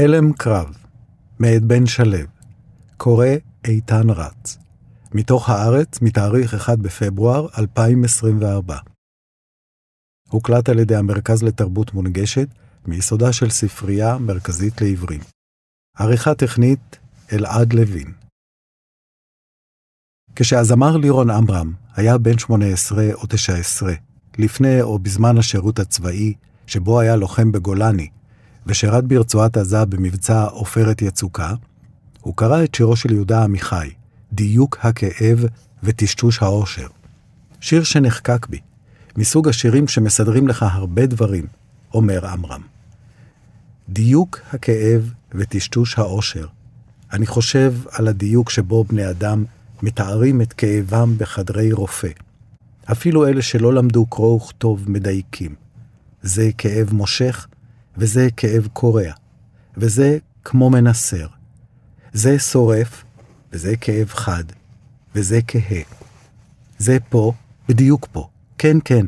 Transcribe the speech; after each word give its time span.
אלם 0.00 0.32
קרב, 0.32 0.76
מאת 1.40 1.62
בן 1.62 1.86
שלו, 1.86 2.26
קורא 2.96 3.26
איתן 3.64 4.10
רץ, 4.10 4.58
מתוך 5.14 5.50
הארץ, 5.50 6.02
מתאריך 6.02 6.54
1 6.54 6.78
בפברואר 6.78 7.46
2024. 7.58 8.78
הוקלט 10.28 10.68
על 10.68 10.78
ידי 10.78 10.96
המרכז 10.96 11.42
לתרבות 11.42 11.94
מונגשת, 11.94 12.48
מיסודה 12.86 13.32
של 13.32 13.50
ספרייה 13.50 14.18
מרכזית 14.18 14.80
לעברים. 14.80 15.20
עריכה 15.96 16.34
טכנית, 16.34 16.98
אלעד 17.32 17.72
לוין. 17.72 18.12
כשהזמר 20.36 20.96
לירון 20.96 21.30
עמרם 21.30 21.72
היה 21.96 22.18
בן 22.18 22.38
18 22.38 23.14
או 23.14 23.26
19, 23.28 23.92
לפני 24.38 24.82
או 24.82 24.98
בזמן 24.98 25.38
השירות 25.38 25.78
הצבאי, 25.78 26.34
שבו 26.66 27.00
היה 27.00 27.16
לוחם 27.16 27.52
בגולני, 27.52 28.08
ושירת 28.66 29.04
ברצועת 29.04 29.56
עזה 29.56 29.84
במבצע 29.84 30.44
עופרת 30.44 31.02
יצוקה, 31.02 31.54
הוא 32.20 32.36
קרא 32.36 32.64
את 32.64 32.74
שירו 32.74 32.96
של 32.96 33.12
יהודה 33.12 33.44
עמיחי, 33.44 33.90
דיוק 34.32 34.78
הכאב 34.82 35.44
וטשטוש 35.82 36.42
האושר. 36.42 36.86
שיר 37.60 37.84
שנחקק 37.84 38.46
בי, 38.50 38.60
מסוג 39.16 39.48
השירים 39.48 39.88
שמסדרים 39.88 40.48
לך 40.48 40.66
הרבה 40.70 41.06
דברים, 41.06 41.46
אומר 41.94 42.26
עמרם. 42.26 42.62
דיוק 43.88 44.40
הכאב 44.52 45.12
וטשטוש 45.34 45.98
האושר. 45.98 46.46
אני 47.12 47.26
חושב 47.26 47.74
על 47.90 48.08
הדיוק 48.08 48.50
שבו 48.50 48.84
בני 48.84 49.10
אדם 49.10 49.44
מתארים 49.82 50.40
את 50.40 50.52
כאבם 50.52 51.14
בחדרי 51.18 51.72
רופא. 51.72 52.08
אפילו 52.92 53.28
אלה 53.28 53.42
שלא 53.42 53.74
למדו 53.74 54.06
קרוא 54.06 54.36
וכתוב 54.36 54.90
מדייקים. 54.90 55.54
זה 56.22 56.50
כאב 56.58 56.92
מושך 56.92 57.46
וזה 57.96 58.28
כאב 58.36 58.68
קורע, 58.72 59.12
וזה 59.76 60.18
כמו 60.44 60.70
מנסר. 60.70 61.26
זה 62.12 62.38
שורף, 62.38 63.04
וזה 63.52 63.76
כאב 63.76 64.08
חד, 64.08 64.44
וזה 65.14 65.40
כהה. 65.48 65.82
זה 66.78 66.96
פה, 67.08 67.32
בדיוק 67.68 68.08
פה, 68.12 68.28
כן, 68.58 68.76
כן. 68.84 69.06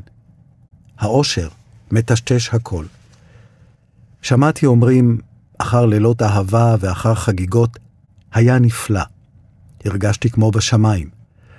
האושר 0.98 1.48
מטשטש 1.90 2.54
הכל. 2.54 2.84
שמעתי 4.22 4.66
אומרים, 4.66 5.18
אחר 5.58 5.86
לילות 5.86 6.22
אהבה 6.22 6.76
ואחר 6.80 7.14
חגיגות, 7.14 7.78
היה 8.32 8.58
נפלא. 8.58 9.02
הרגשתי 9.84 10.30
כמו 10.30 10.50
בשמיים, 10.50 11.10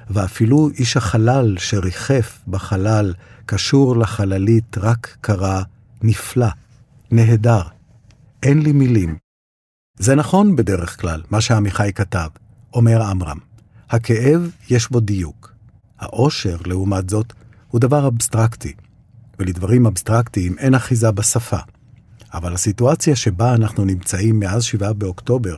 ואפילו 0.10 0.70
איש 0.70 0.98
החלל 0.98 1.56
שריחף 1.58 2.40
בחלל, 2.48 3.14
קשור 3.46 3.98
לחללית, 3.98 4.78
רק 4.78 5.18
קרא 5.22 5.62
נפלא. 6.02 6.48
נהדר. 7.16 7.62
אין 8.44 8.62
לי 8.62 8.72
מילים. 8.72 9.16
זה 10.00 10.16
נכון 10.16 10.56
בדרך 10.56 11.02
כלל, 11.02 11.22
מה 11.30 11.42
שעמיחי 11.42 11.92
כתב, 11.96 12.30
אומר 12.74 13.04
עמרם. 13.04 13.38
הכאב, 13.90 14.52
יש 14.70 14.92
בו 14.92 15.00
דיוק. 15.00 15.54
העושר, 16.00 16.58
לעומת 16.66 17.10
זאת, 17.10 17.34
הוא 17.68 17.82
דבר 17.82 18.08
אבסטרקטי, 18.08 18.74
ולדברים 19.40 19.86
אבסטרקטיים 19.86 20.58
אין 20.58 20.76
אחיזה 20.76 21.12
בשפה. 21.12 21.58
אבל 22.34 22.54
הסיטואציה 22.54 23.16
שבה 23.16 23.56
אנחנו 23.56 23.86
נמצאים 23.86 24.40
מאז 24.40 24.64
7 24.64 24.94
באוקטובר, 24.94 25.56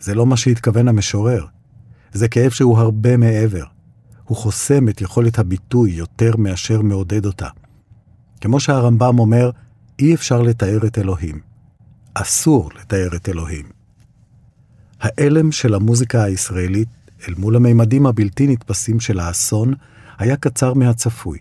זה 0.00 0.14
לא 0.14 0.26
מה 0.26 0.36
שהתכוון 0.36 0.88
המשורר. 0.88 1.46
זה 2.12 2.28
כאב 2.28 2.50
שהוא 2.50 2.78
הרבה 2.78 3.16
מעבר. 3.16 3.64
הוא 4.24 4.36
חוסם 4.36 4.88
את 4.88 5.00
יכולת 5.00 5.38
הביטוי 5.38 5.90
יותר 5.90 6.36
מאשר 6.36 6.80
מעודד 6.80 7.26
אותה. 7.26 7.48
כמו 8.40 8.60
שהרמב"ם 8.60 9.18
אומר, 9.18 9.50
אי 9.98 10.14
אפשר 10.14 10.42
לתאר 10.42 10.86
את 10.86 10.98
אלוהים. 10.98 11.40
אסור 12.14 12.70
לתאר 12.80 13.08
את 13.16 13.28
אלוהים. 13.28 13.66
ההלם 15.00 15.52
של 15.52 15.74
המוזיקה 15.74 16.24
הישראלית 16.24 16.88
אל 17.28 17.34
מול 17.38 17.56
הממדים 17.56 18.06
הבלתי 18.06 18.46
נתפסים 18.46 19.00
של 19.00 19.20
האסון 19.20 19.74
היה 20.18 20.36
קצר 20.36 20.74
מהצפוי. 20.74 21.38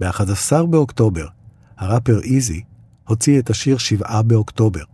ב-11 0.00 0.66
באוקטובר, 0.70 1.26
הראפר 1.78 2.20
איזי 2.22 2.62
הוציא 3.04 3.38
את 3.38 3.50
השיר 3.50 3.78
7 3.78 4.22
באוקטובר, 4.22 4.84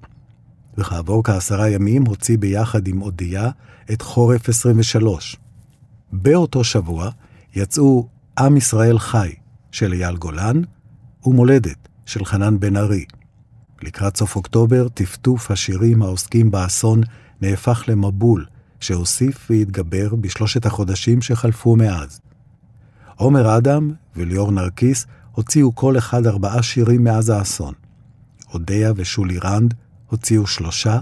וכעבור 0.78 1.24
כעשרה 1.24 1.70
ימים 1.70 2.04
הוציא 2.04 2.38
ביחד 2.38 2.88
עם 2.88 3.02
אודיה 3.02 3.50
את 3.92 4.02
חורף 4.02 4.48
23. 4.48 5.36
באותו 6.12 6.64
שבוע 6.64 7.10
יצאו 7.56 8.08
עם 8.38 8.56
ישראל 8.56 8.98
חי 8.98 9.34
של 9.70 9.92
אייל 9.92 10.16
גולן 10.16 10.62
ומולדת 11.24 11.88
של 12.06 12.24
חנן 12.24 12.60
בן 12.60 12.76
ארי. 12.76 13.04
לקראת 13.82 14.16
סוף 14.16 14.36
אוקטובר, 14.36 14.88
טפטוף 14.88 15.50
השירים 15.50 16.02
העוסקים 16.02 16.50
באסון 16.50 17.00
נהפך 17.40 17.84
למבול, 17.88 18.46
שהוסיף 18.80 19.46
והתגבר 19.50 20.14
בשלושת 20.14 20.66
החודשים 20.66 21.22
שחלפו 21.22 21.76
מאז. 21.76 22.20
עומר 23.16 23.56
אדם 23.56 23.92
וליאור 24.16 24.52
נרקיס 24.52 25.06
הוציאו 25.32 25.74
כל 25.74 25.98
אחד 25.98 26.26
ארבעה 26.26 26.62
שירים 26.62 27.04
מאז 27.04 27.30
האסון. 27.30 27.74
אודיה 28.54 28.92
ושולי 28.96 29.38
רנד 29.38 29.74
הוציאו 30.06 30.46
שלושה, 30.46 31.00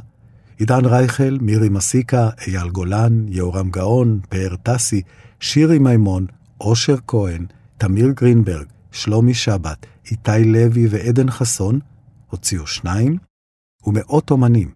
עידן 0.59 0.84
רייכל, 0.84 1.39
מירי 1.41 1.69
מסיקה, 1.69 2.31
אייל 2.47 2.69
גולן, 2.69 3.25
יהורם 3.29 3.71
גאון, 3.71 4.21
פאר 4.29 4.57
טסי, 4.63 5.03
שירי 5.41 5.79
מימון, 5.79 6.27
אושר 6.61 6.97
כהן, 7.07 7.47
תמיר 7.79 8.13
גרינברג, 8.17 8.67
שלומי 8.92 9.34
שבת, 9.34 9.86
איתי 10.10 10.44
לוי 10.44 10.86
ועדן 10.91 11.30
חסון 11.30 11.80
הוציאו 12.30 12.66
שניים, 12.66 13.19
ומאות 13.86 14.30
אומנים. 14.30 14.72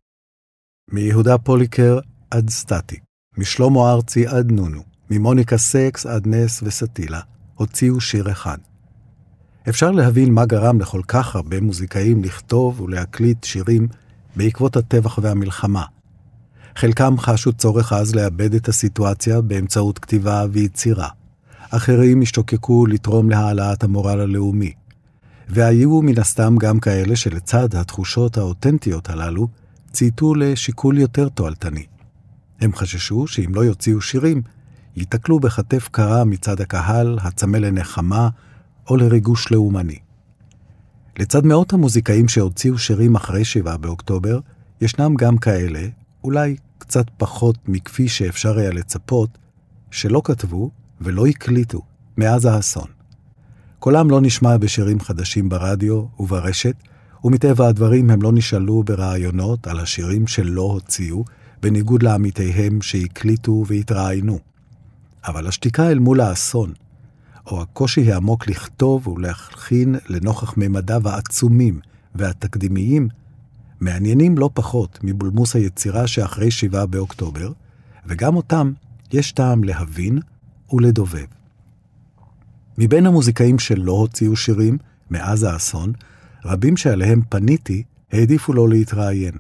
מיהודה 0.93 1.39
פוליקר 1.39 1.99
עד 2.31 2.51
סטטי, 2.51 2.97
משלמה 3.39 3.93
ארצי 3.93 4.27
עד 4.27 4.53
נונו, 4.53 4.83
ממוניקה 5.11 5.59
סקס 5.59 6.07
עד 6.07 6.27
נס 6.27 6.63
וסטילה, 6.63 7.21
הוציאו 7.55 8.01
שיר 8.01 8.31
אחד. 8.33 8.59
אפשר 9.69 9.91
להבין 9.91 10.35
מה 10.35 10.47
גרם 10.47 10.81
לכל 10.81 11.03
כך 11.09 11.37
הרבה 11.37 11.61
מוזיקאים 11.61 12.25
לכתוב 12.25 12.81
ולהקליט 12.81 13.45
שירים 13.45 13.89
בעקבות 14.37 14.77
הטבח 14.77 15.19
והמלחמה. 15.23 15.85
חלקם 16.77 17.19
חשו 17.19 17.53
צורך 17.53 17.93
אז 17.93 18.15
לאבד 18.15 18.55
את 18.55 18.69
הסיטואציה 18.69 19.41
באמצעות 19.41 19.99
כתיבה 19.99 20.45
ויצירה. 20.51 21.09
אחרים 21.71 22.23
השתוקקו 22.23 22.87
לתרום 22.87 23.31
להעלאת 23.31 23.85
המורל 23.85 24.21
הלאומי. 24.21 24.73
והיו 25.49 26.03
מן 26.03 26.19
הסתם 26.19 26.57
גם 26.61 26.81
כאלה 26.81 27.17
שלצד 27.17 27.75
התחושות 27.75 28.39
האותנטיות 28.39 29.11
הללו, 29.11 29.49
צייתו 29.93 30.35
לשיקול 30.35 30.99
יותר 30.99 31.29
תועלתני. 31.29 31.87
הם 32.61 32.73
חששו 32.73 33.27
שאם 33.27 33.55
לא 33.55 33.65
יוציאו 33.65 34.01
שירים, 34.01 34.43
ייתקלו 34.97 35.41
בכתף 35.41 35.89
קרה 35.93 36.25
מצד 36.25 36.61
הקהל, 36.61 37.19
הצמא 37.23 37.57
לנחמה 37.57 38.29
או 38.91 38.97
לריגוש 38.97 39.53
לאומני. 39.53 39.99
לצד 41.19 41.47
מאות 41.47 41.73
המוזיקאים 41.73 42.29
שהוציאו 42.29 42.79
שירים 42.79 43.15
אחרי 43.15 43.45
7 43.45 43.77
באוקטובר, 43.77 44.39
ישנם 44.81 45.15
גם 45.15 45.39
כאלה, 45.39 45.89
אולי 46.25 46.57
קצת 46.79 47.07
פחות 47.17 47.69
מכפי 47.69 48.09
שאפשר 48.09 48.59
היה 48.59 48.71
לצפות, 48.71 49.39
שלא 49.91 50.21
כתבו 50.25 50.71
ולא 51.01 51.27
הקליטו 51.27 51.83
מאז 52.17 52.45
האסון. 52.45 52.87
קולם 53.79 54.11
לא 54.11 54.21
נשמע 54.21 54.57
בשירים 54.57 55.01
חדשים 55.01 55.49
ברדיו 55.49 56.05
וברשת, 56.21 56.75
ומטבע 57.25 57.69
הדברים 57.69 58.11
הם 58.11 58.23
לא 58.23 58.33
נשאלו 58.33 58.83
ברעיונות 58.83 59.67
על 59.67 59.81
השירים 59.81 60.27
שלא 60.27 60.63
הוציאו, 60.63 61.25
בניגוד 61.63 62.03
לעמיתיהם 62.03 62.83
שהקליטו 62.83 63.65
והתראיינו. 63.67 64.39
אבל 65.27 65.47
השתיקה 65.47 65.91
אל 65.91 65.99
מול 65.99 66.21
האסון, 66.21 66.73
או 67.47 67.63
הקושי 67.63 68.13
העמוק 68.13 68.49
לכתוב 68.49 69.09
ולהלחין 69.09 69.95
לנוכח 70.09 70.55
ממדיו 70.57 71.09
העצומים 71.09 71.81
והתקדימיים, 72.15 73.09
מעניינים 73.81 74.39
לא 74.39 74.51
פחות 74.55 74.99
מבולמוס 75.03 75.57
היצירה 75.57 76.07
שאחרי 76.07 76.51
7 76.51 76.87
באוקטובר, 76.87 77.53
וגם 78.07 78.37
אותם 78.37 78.73
יש 79.13 79.33
טעם 79.33 79.65
להבין 79.65 80.19
ולדובב. 80.73 81.27
מבין 82.79 83.07
המוזיקאים 83.07 83.59
שלא 83.59 83.93
הוציאו 83.93 84.37
שירים 84.37 84.79
מאז 85.11 85.43
האסון, 85.43 85.93
רבים 86.45 86.77
שעליהם 86.77 87.23
פניתי 87.29 87.83
העדיפו 88.13 88.53
לא 88.53 88.69
להתראיין. 88.69 89.35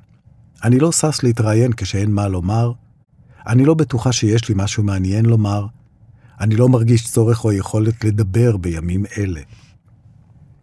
אני 0.64 0.78
לא 0.78 0.93
שש 0.93 1.23
להתראיין 1.23 1.73
כשאין 1.73 2.11
מה 2.11 2.28
לומר, 2.28 2.73
אני 3.46 3.64
לא 3.64 3.75
בטוחה 3.75 4.12
שיש 4.12 4.49
לי 4.49 4.55
משהו 4.58 4.82
מעניין 4.82 5.26
לומר, 5.26 5.67
אני 6.40 6.56
לא 6.56 6.69
מרגיש 6.69 7.06
צורך 7.06 7.44
או 7.44 7.52
יכולת 7.52 8.05
לדבר 8.05 8.56
בימים 8.56 9.05
אלה. 9.19 9.40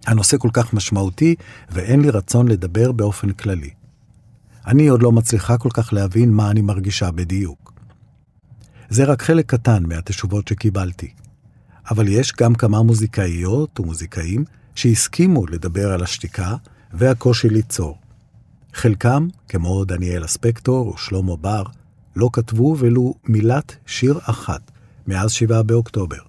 הנושא 0.07 0.37
כל 0.37 0.49
כך 0.53 0.73
משמעותי, 0.73 1.35
ואין 1.71 2.01
לי 2.01 2.09
רצון 2.09 2.47
לדבר 2.47 2.91
באופן 2.91 3.31
כללי. 3.31 3.69
אני 4.67 4.87
עוד 4.87 5.03
לא 5.03 5.11
מצליחה 5.11 5.57
כל 5.57 5.69
כך 5.73 5.93
להבין 5.93 6.31
מה 6.31 6.51
אני 6.51 6.61
מרגישה 6.61 7.11
בדיוק. 7.11 7.62
זה 8.93 9.03
רק 9.03 9.21
חלק 9.21 9.45
קטן 9.45 9.83
מהתשובות 9.87 10.47
שקיבלתי. 10.47 11.11
אבל 11.89 12.07
יש 12.07 12.33
גם 12.39 12.55
כמה 12.55 12.81
מוזיקאיות 12.81 13.79
ומוזיקאים 13.79 14.45
שהסכימו 14.75 15.47
לדבר 15.47 15.91
על 15.91 16.03
השתיקה 16.03 16.55
והקושי 16.93 17.49
ליצור. 17.49 17.97
חלקם, 18.73 19.27
כמו 19.49 19.85
דניאל 19.85 20.25
אספקטור 20.25 20.87
ושלמה 20.87 21.35
בר, 21.35 21.63
לא 22.15 22.29
כתבו 22.33 22.75
ולו 22.79 23.13
מילת 23.25 23.75
שיר 23.85 24.19
אחת 24.23 24.71
מאז 25.07 25.31
7 25.31 25.61
באוקטובר. 25.61 26.19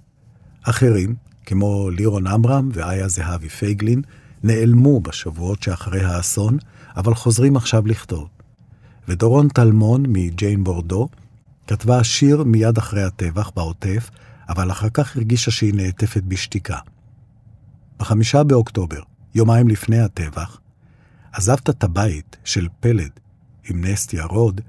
אחרים, 0.62 1.14
כמו 1.46 1.90
לירון 1.90 2.26
עמרם 2.26 2.68
ואיה 2.72 3.08
זהבי 3.08 3.48
פייגלין, 3.48 4.02
נעלמו 4.42 5.00
בשבועות 5.00 5.62
שאחרי 5.62 6.04
האסון, 6.04 6.58
אבל 6.96 7.14
חוזרים 7.14 7.56
עכשיו 7.56 7.86
לכתוב. 7.86 8.28
ודורון 9.08 9.48
טלמון 9.48 10.02
מג'יין 10.08 10.64
בורדו 10.64 11.08
כתבה 11.66 12.04
שיר 12.04 12.44
מיד 12.44 12.78
אחרי 12.78 13.02
הטבח 13.02 13.50
בעוטף, 13.56 14.10
אבל 14.48 14.70
אחר 14.70 14.88
כך 14.88 15.16
הרגישה 15.16 15.50
שהיא 15.50 15.74
נעטפת 15.74 16.22
בשתיקה. 16.22 16.78
בחמישה 17.98 18.44
באוקטובר, 18.44 19.00
יומיים 19.34 19.68
לפני 19.68 20.00
הטבח, 20.00 20.60
עזבת 21.32 21.70
את 21.70 21.84
הבית 21.84 22.36
של 22.44 22.68
פלד 22.80 23.10
עם 23.68 23.84
נסטיה 23.84 24.24
רוד, 24.24 24.60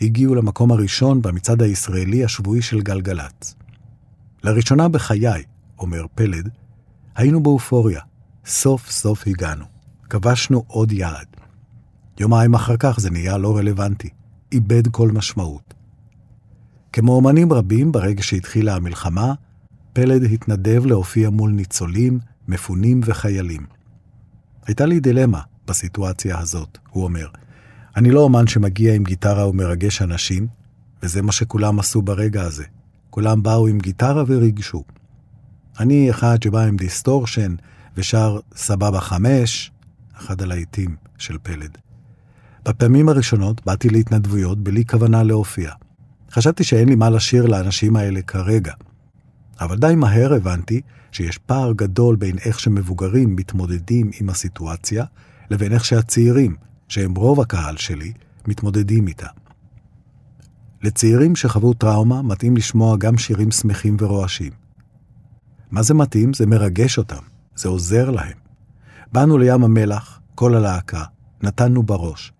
הגיעו 0.00 0.34
למקום 0.34 0.72
הראשון 0.72 1.22
במצעד 1.22 1.62
הישראלי 1.62 2.24
השבועי 2.24 2.62
של 2.62 2.80
גלגלצ. 2.80 3.54
לראשונה 4.44 4.88
בחיי, 4.88 5.42
אומר 5.78 6.06
פלד, 6.14 6.48
היינו 7.16 7.42
באופוריה. 7.42 8.00
סוף 8.46 8.90
סוף 8.90 9.26
הגענו. 9.26 9.64
כבשנו 10.10 10.64
עוד 10.66 10.92
יעד. 10.92 11.26
יומיים 12.20 12.54
אחר 12.54 12.76
כך 12.78 13.00
זה 13.00 13.10
נהיה 13.10 13.38
לא 13.38 13.56
רלוונטי. 13.56 14.08
איבד 14.52 14.88
כל 14.88 15.10
משמעות. 15.10 15.74
כמו 16.92 17.12
אומנים 17.12 17.52
רבים, 17.52 17.92
ברגע 17.92 18.22
שהתחילה 18.22 18.76
המלחמה, 18.76 19.34
פלד 19.92 20.22
התנדב 20.22 20.86
להופיע 20.86 21.30
מול 21.30 21.50
ניצולים, 21.50 22.18
מפונים 22.48 23.00
וחיילים. 23.04 23.66
הייתה 24.66 24.86
לי 24.86 25.00
דילמה 25.00 25.40
בסיטואציה 25.66 26.38
הזאת, 26.38 26.78
הוא 26.90 27.04
אומר. 27.04 27.26
אני 27.96 28.10
לא 28.10 28.20
אומן 28.20 28.46
שמגיע 28.46 28.94
עם 28.94 29.04
גיטרה 29.04 29.48
ומרגש 29.48 30.02
אנשים, 30.02 30.46
וזה 31.02 31.22
מה 31.22 31.32
שכולם 31.32 31.78
עשו 31.78 32.02
ברגע 32.02 32.42
הזה. 32.42 32.64
כולם 33.10 33.42
באו 33.42 33.66
עם 33.66 33.78
גיטרה 33.78 34.24
וריגשו. 34.26 34.84
אני 35.80 36.10
אחד 36.10 36.42
שבא 36.42 36.60
עם 36.60 36.76
דיסטורשן 36.76 37.54
ושר 37.96 38.38
סבבה 38.56 39.00
חמש, 39.00 39.72
אחד 40.16 40.42
הלהיטים 40.42 40.96
של 41.18 41.36
פלד. 41.42 41.78
בפעמים 42.64 43.08
הראשונות 43.08 43.66
באתי 43.66 43.88
להתנדבויות 43.88 44.58
בלי 44.58 44.84
כוונה 44.84 45.22
להופיע. 45.22 45.72
חשבתי 46.32 46.64
שאין 46.64 46.88
לי 46.88 46.94
מה 46.94 47.10
לשיר 47.10 47.46
לאנשים 47.46 47.96
האלה 47.96 48.22
כרגע. 48.22 48.72
אבל 49.60 49.76
די 49.76 49.94
מהר 49.96 50.34
הבנתי 50.34 50.80
שיש 51.12 51.38
פער 51.38 51.72
גדול 51.72 52.16
בין 52.16 52.38
איך 52.44 52.60
שמבוגרים 52.60 53.36
מתמודדים 53.36 54.10
עם 54.20 54.30
הסיטואציה, 54.30 55.04
לבין 55.50 55.72
איך 55.72 55.84
שהצעירים, 55.84 56.56
שהם 56.88 57.14
רוב 57.14 57.40
הקהל 57.40 57.76
שלי, 57.76 58.12
מתמודדים 58.46 59.06
איתה. 59.06 59.26
לצעירים 60.82 61.36
שחוו 61.36 61.74
טראומה 61.74 62.22
מתאים 62.22 62.56
לשמוע 62.56 62.96
גם 62.96 63.18
שירים 63.18 63.50
שמחים 63.50 63.96
ורועשים. 64.00 64.52
מה 65.70 65.82
זה 65.82 65.94
מתאים? 65.94 66.32
זה 66.34 66.46
מרגש 66.46 66.98
אותם, 66.98 67.22
זה 67.56 67.68
עוזר 67.68 68.10
להם. 68.10 68.36
באנו 69.12 69.38
לים 69.38 69.64
המלח, 69.64 70.20
כל 70.34 70.54
הלהקה, 70.54 71.04
נתנו 71.42 71.82
בראש. 71.82 72.32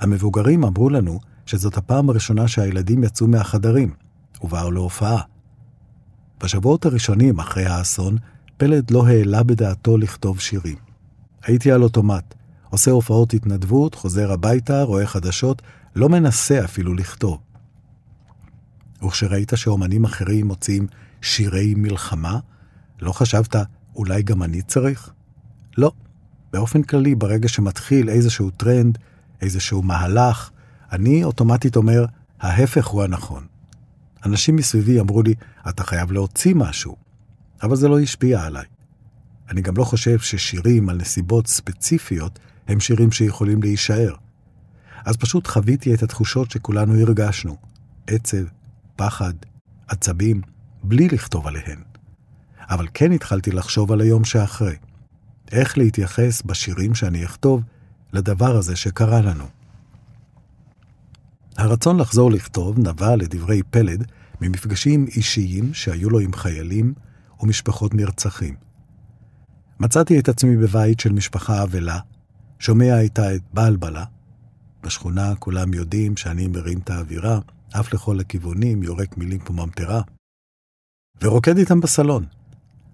המבוגרים 0.00 0.64
אמרו 0.64 0.90
לנו 0.90 1.20
שזאת 1.46 1.76
הפעם 1.76 2.10
הראשונה 2.10 2.48
שהילדים 2.48 3.04
יצאו 3.04 3.26
מהחדרים, 3.26 3.94
ובאו 4.42 4.70
להופעה. 4.70 5.22
בשבועות 6.40 6.86
הראשונים 6.86 7.38
אחרי 7.38 7.66
האסון, 7.66 8.16
פלד 8.56 8.90
לא 8.90 9.06
העלה 9.06 9.42
בדעתו 9.42 9.98
לכתוב 9.98 10.40
שירים. 10.40 10.76
הייתי 11.42 11.72
על 11.72 11.82
אוטומט, 11.82 12.34
עושה 12.70 12.90
הופעות 12.90 13.34
התנדבות, 13.34 13.94
חוזר 13.94 14.32
הביתה, 14.32 14.82
רואה 14.82 15.06
חדשות, 15.06 15.62
לא 15.96 16.08
מנסה 16.08 16.64
אפילו 16.64 16.94
לכתוב. 16.94 17.38
וכשראית 19.06 19.52
שאומנים 19.56 20.04
אחרים 20.04 20.46
מוציאים 20.46 20.86
שירי 21.22 21.74
מלחמה, 21.76 22.38
לא 23.00 23.12
חשבת, 23.12 23.56
אולי 23.96 24.22
גם 24.22 24.42
אני 24.42 24.62
צריך? 24.62 25.10
לא. 25.78 25.92
באופן 26.52 26.82
כללי, 26.82 27.14
ברגע 27.14 27.48
שמתחיל 27.48 28.08
איזשהו 28.08 28.50
טרנד, 28.50 28.98
איזשהו 29.40 29.82
מהלך, 29.82 30.50
אני 30.92 31.24
אוטומטית 31.24 31.76
אומר, 31.76 32.04
ההפך 32.40 32.86
הוא 32.86 33.02
הנכון. 33.02 33.46
אנשים 34.26 34.56
מסביבי 34.56 35.00
אמרו 35.00 35.22
לי, 35.22 35.34
אתה 35.68 35.84
חייב 35.84 36.12
להוציא 36.12 36.54
משהו, 36.54 36.96
אבל 37.62 37.76
זה 37.76 37.88
לא 37.88 38.00
השפיע 38.00 38.44
עליי. 38.44 38.64
אני 39.50 39.60
גם 39.60 39.76
לא 39.76 39.84
חושב 39.84 40.18
ששירים 40.18 40.88
על 40.88 40.96
נסיבות 40.96 41.46
ספציפיות 41.46 42.38
הם 42.68 42.80
שירים 42.80 43.12
שיכולים 43.12 43.62
להישאר. 43.62 44.14
אז 45.04 45.16
פשוט 45.16 45.46
חוויתי 45.46 45.94
את 45.94 46.02
התחושות 46.02 46.50
שכולנו 46.50 47.00
הרגשנו. 47.00 47.56
עצב, 48.06 48.44
פחד, 48.96 49.32
עצבים, 49.88 50.40
בלי 50.82 51.08
לכתוב 51.08 51.46
עליהן. 51.46 51.82
אבל 52.70 52.86
כן 52.94 53.12
התחלתי 53.12 53.50
לחשוב 53.50 53.92
על 53.92 54.00
היום 54.00 54.24
שאחרי. 54.24 54.76
איך 55.52 55.78
להתייחס 55.78 56.42
בשירים 56.42 56.94
שאני 56.94 57.24
אכתוב 57.24 57.62
לדבר 58.12 58.56
הזה 58.56 58.76
שקרה 58.76 59.20
לנו. 59.20 59.61
הרצון 61.56 62.00
לחזור 62.00 62.30
לכתוב 62.30 62.78
נבע 62.78 63.16
לדברי 63.16 63.62
פלד 63.70 64.04
ממפגשים 64.40 65.06
אישיים 65.06 65.74
שהיו 65.74 66.10
לו 66.10 66.18
עם 66.18 66.32
חיילים 66.32 66.94
ומשפחות 67.40 67.94
נרצחים. 67.94 68.54
מצאתי 69.80 70.18
את 70.18 70.28
עצמי 70.28 70.56
בבית 70.56 71.00
של 71.00 71.12
משפחה 71.12 71.62
אבלה, 71.62 71.98
שומע 72.58 73.00
איתה 73.00 73.34
את 73.34 73.42
בלבלה. 73.54 74.04
בשכונה 74.82 75.34
כולם 75.34 75.74
יודעים 75.74 76.16
שאני 76.16 76.46
מרים 76.46 76.78
את 76.78 76.90
האווירה, 76.90 77.38
עף 77.72 77.94
לכל 77.94 78.20
הכיוונים, 78.20 78.82
יורק 78.82 79.16
מילים 79.18 79.38
כמו 79.38 79.66
ממטרה, 79.66 80.02
ורוקד 81.22 81.56
איתם 81.56 81.80
בסלון. 81.80 82.24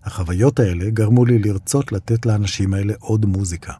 החוויות 0.02 0.60
האלה 0.60 0.90
גרמו 0.90 1.24
לי 1.24 1.38
לרצות 1.38 1.92
לתת 1.92 2.26
לאנשים 2.26 2.74
האלה 2.74 2.94
עוד 2.98 3.26
מוזיקה. 3.26 3.72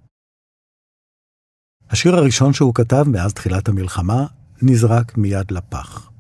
השיר 1.90 2.14
הראשון 2.14 2.52
שהוא 2.52 2.74
כתב 2.74 3.04
מאז 3.06 3.34
תחילת 3.34 3.68
המלחמה 3.68 4.26
נזרק 4.62 5.18
מיד 5.18 5.50
לפח. 5.50 6.10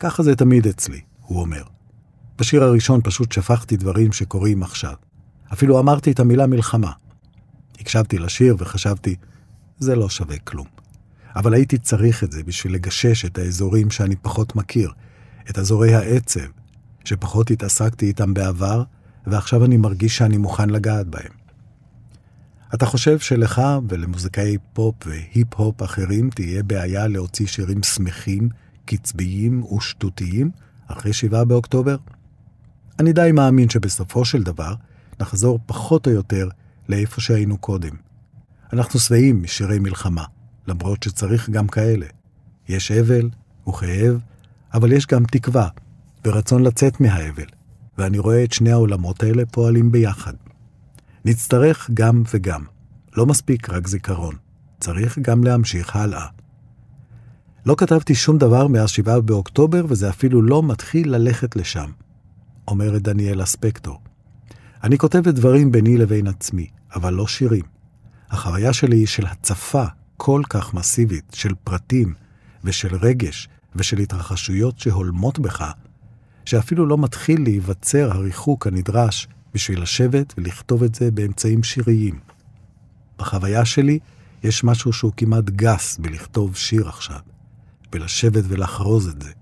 ככה 0.00 0.22
זה 0.22 0.36
תמיד 0.36 0.66
אצלי, 0.66 1.00
הוא 1.20 1.40
אומר. 1.40 1.62
בשיר 2.38 2.62
הראשון 2.62 3.00
פשוט 3.04 3.32
שפכתי 3.32 3.76
דברים 3.76 4.12
שקורים 4.12 4.62
עכשיו. 4.62 4.94
אפילו 5.52 5.80
אמרתי 5.80 6.12
את 6.12 6.20
המילה 6.20 6.46
מלחמה. 6.46 6.92
הקשבתי 7.80 8.18
לשיר 8.18 8.56
וחשבתי, 8.58 9.16
זה 9.78 9.96
לא 9.96 10.08
שווה 10.08 10.38
כלום. 10.38 10.66
אבל 11.36 11.54
הייתי 11.54 11.78
צריך 11.78 12.24
את 12.24 12.32
זה 12.32 12.42
בשביל 12.42 12.74
לגשש 12.74 13.24
את 13.24 13.38
האזורים 13.38 13.90
שאני 13.90 14.16
פחות 14.16 14.56
מכיר, 14.56 14.90
את 15.50 15.58
אזורי 15.58 15.94
העצב, 15.94 16.40
שפחות 17.04 17.50
התעסקתי 17.50 18.06
איתם 18.06 18.34
בעבר, 18.34 18.82
ועכשיו 19.26 19.64
אני 19.64 19.76
מרגיש 19.76 20.16
שאני 20.16 20.36
מוכן 20.36 20.70
לגעת 20.70 21.06
בהם. 21.06 21.41
אתה 22.74 22.86
חושב 22.86 23.18
שלך 23.18 23.62
ולמוזיקאי 23.88 24.56
פופ 24.72 24.94
והיפ-הופ 25.06 25.82
אחרים 25.82 26.30
תהיה 26.30 26.62
בעיה 26.62 27.06
להוציא 27.06 27.46
שירים 27.46 27.82
שמחים, 27.82 28.48
קצביים 28.84 29.64
ושטותיים 29.64 30.50
אחרי 30.86 31.12
שבעה 31.12 31.44
באוקטובר? 31.44 31.96
אני 32.98 33.12
די 33.12 33.30
מאמין 33.34 33.68
שבסופו 33.68 34.24
של 34.24 34.42
דבר 34.42 34.74
נחזור 35.20 35.58
פחות 35.66 36.06
או 36.06 36.12
יותר 36.12 36.48
לאיפה 36.88 37.20
שהיינו 37.20 37.58
קודם. 37.58 37.96
אנחנו 38.72 39.00
שבעים 39.00 39.42
משירי 39.42 39.78
מלחמה, 39.78 40.24
למרות 40.66 41.02
שצריך 41.02 41.50
גם 41.50 41.68
כאלה. 41.68 42.06
יש 42.68 42.92
אבל 42.92 43.28
וכאב, 43.68 44.20
אבל 44.74 44.92
יש 44.92 45.06
גם 45.06 45.24
תקווה 45.24 45.68
ורצון 46.26 46.62
לצאת 46.62 47.00
מהאבל, 47.00 47.46
ואני 47.98 48.18
רואה 48.18 48.44
את 48.44 48.52
שני 48.52 48.72
העולמות 48.72 49.22
האלה 49.22 49.46
פועלים 49.46 49.92
ביחד. 49.92 50.32
נצטרך 51.24 51.90
גם 51.94 52.22
וגם. 52.34 52.64
לא 53.16 53.26
מספיק 53.26 53.70
רק 53.70 53.88
זיכרון. 53.88 54.34
צריך 54.80 55.18
גם 55.18 55.44
להמשיך 55.44 55.96
הלאה. 55.96 56.26
לא 57.66 57.74
כתבתי 57.78 58.14
שום 58.14 58.38
דבר 58.38 58.66
מאז 58.66 58.90
7 58.90 59.20
באוקטובר, 59.20 59.84
וזה 59.88 60.10
אפילו 60.10 60.42
לא 60.42 60.62
מתחיל 60.62 61.14
ללכת 61.14 61.56
לשם, 61.56 61.90
אומרת 62.68 63.02
דניאל 63.02 63.42
אספקטור. 63.42 64.00
אני 64.84 64.98
כותבת 64.98 65.34
דברים 65.34 65.72
ביני 65.72 65.96
לבין 65.96 66.26
עצמי, 66.26 66.66
אבל 66.94 67.14
לא 67.14 67.26
שירים. 67.26 67.64
החוויה 68.30 68.72
שלי 68.72 68.96
היא 68.96 69.06
של 69.06 69.26
הצפה 69.26 69.84
כל 70.16 70.42
כך 70.48 70.74
מסיבית 70.74 71.24
של 71.34 71.54
פרטים 71.64 72.14
ושל 72.64 72.96
רגש 72.96 73.48
ושל 73.76 73.98
התרחשויות 73.98 74.78
שהולמות 74.78 75.38
בך, 75.38 75.72
שאפילו 76.44 76.86
לא 76.86 76.98
מתחיל 76.98 77.42
להיווצר 77.42 78.10
הריחוק 78.12 78.66
הנדרש 78.66 79.28
בשביל 79.54 79.82
לשבת 79.82 80.34
ולכתוב 80.36 80.82
את 80.82 80.94
זה 80.94 81.10
באמצעים 81.10 81.62
שיריים. 81.62 82.20
בחוויה 83.18 83.64
שלי 83.64 83.98
יש 84.42 84.64
משהו 84.64 84.92
שהוא 84.92 85.12
כמעט 85.16 85.44
גס 85.44 85.98
בלכתוב 85.98 86.56
שיר 86.56 86.88
עכשיו, 86.88 87.20
ולשבת 87.92 88.44
ולחרוז 88.48 89.08
את 89.08 89.22
זה. 89.22 89.32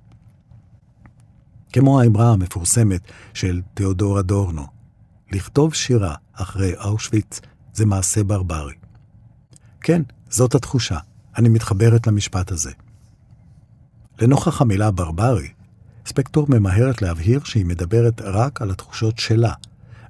כמו 1.72 2.00
האמרה 2.00 2.32
המפורסמת 2.32 3.00
של 3.34 3.60
תיאודור 3.74 4.20
אדורנו, 4.20 4.66
לכתוב 5.32 5.74
שירה 5.74 6.14
אחרי 6.32 6.76
אושוויץ 6.76 7.40
זה 7.74 7.86
מעשה 7.86 8.24
ברברי. 8.24 8.74
כן, 9.80 10.02
זאת 10.30 10.54
התחושה. 10.54 10.98
אני 11.38 11.48
מתחברת 11.48 12.06
למשפט 12.06 12.52
הזה. 12.52 12.70
לנוכח 14.20 14.60
המילה 14.60 14.90
ברברי, 14.90 15.48
ספקטור 16.06 16.46
ממהרת 16.48 17.02
להבהיר 17.02 17.44
שהיא 17.44 17.66
מדברת 17.66 18.20
רק 18.20 18.62
על 18.62 18.70
התחושות 18.70 19.18
שלה, 19.18 19.52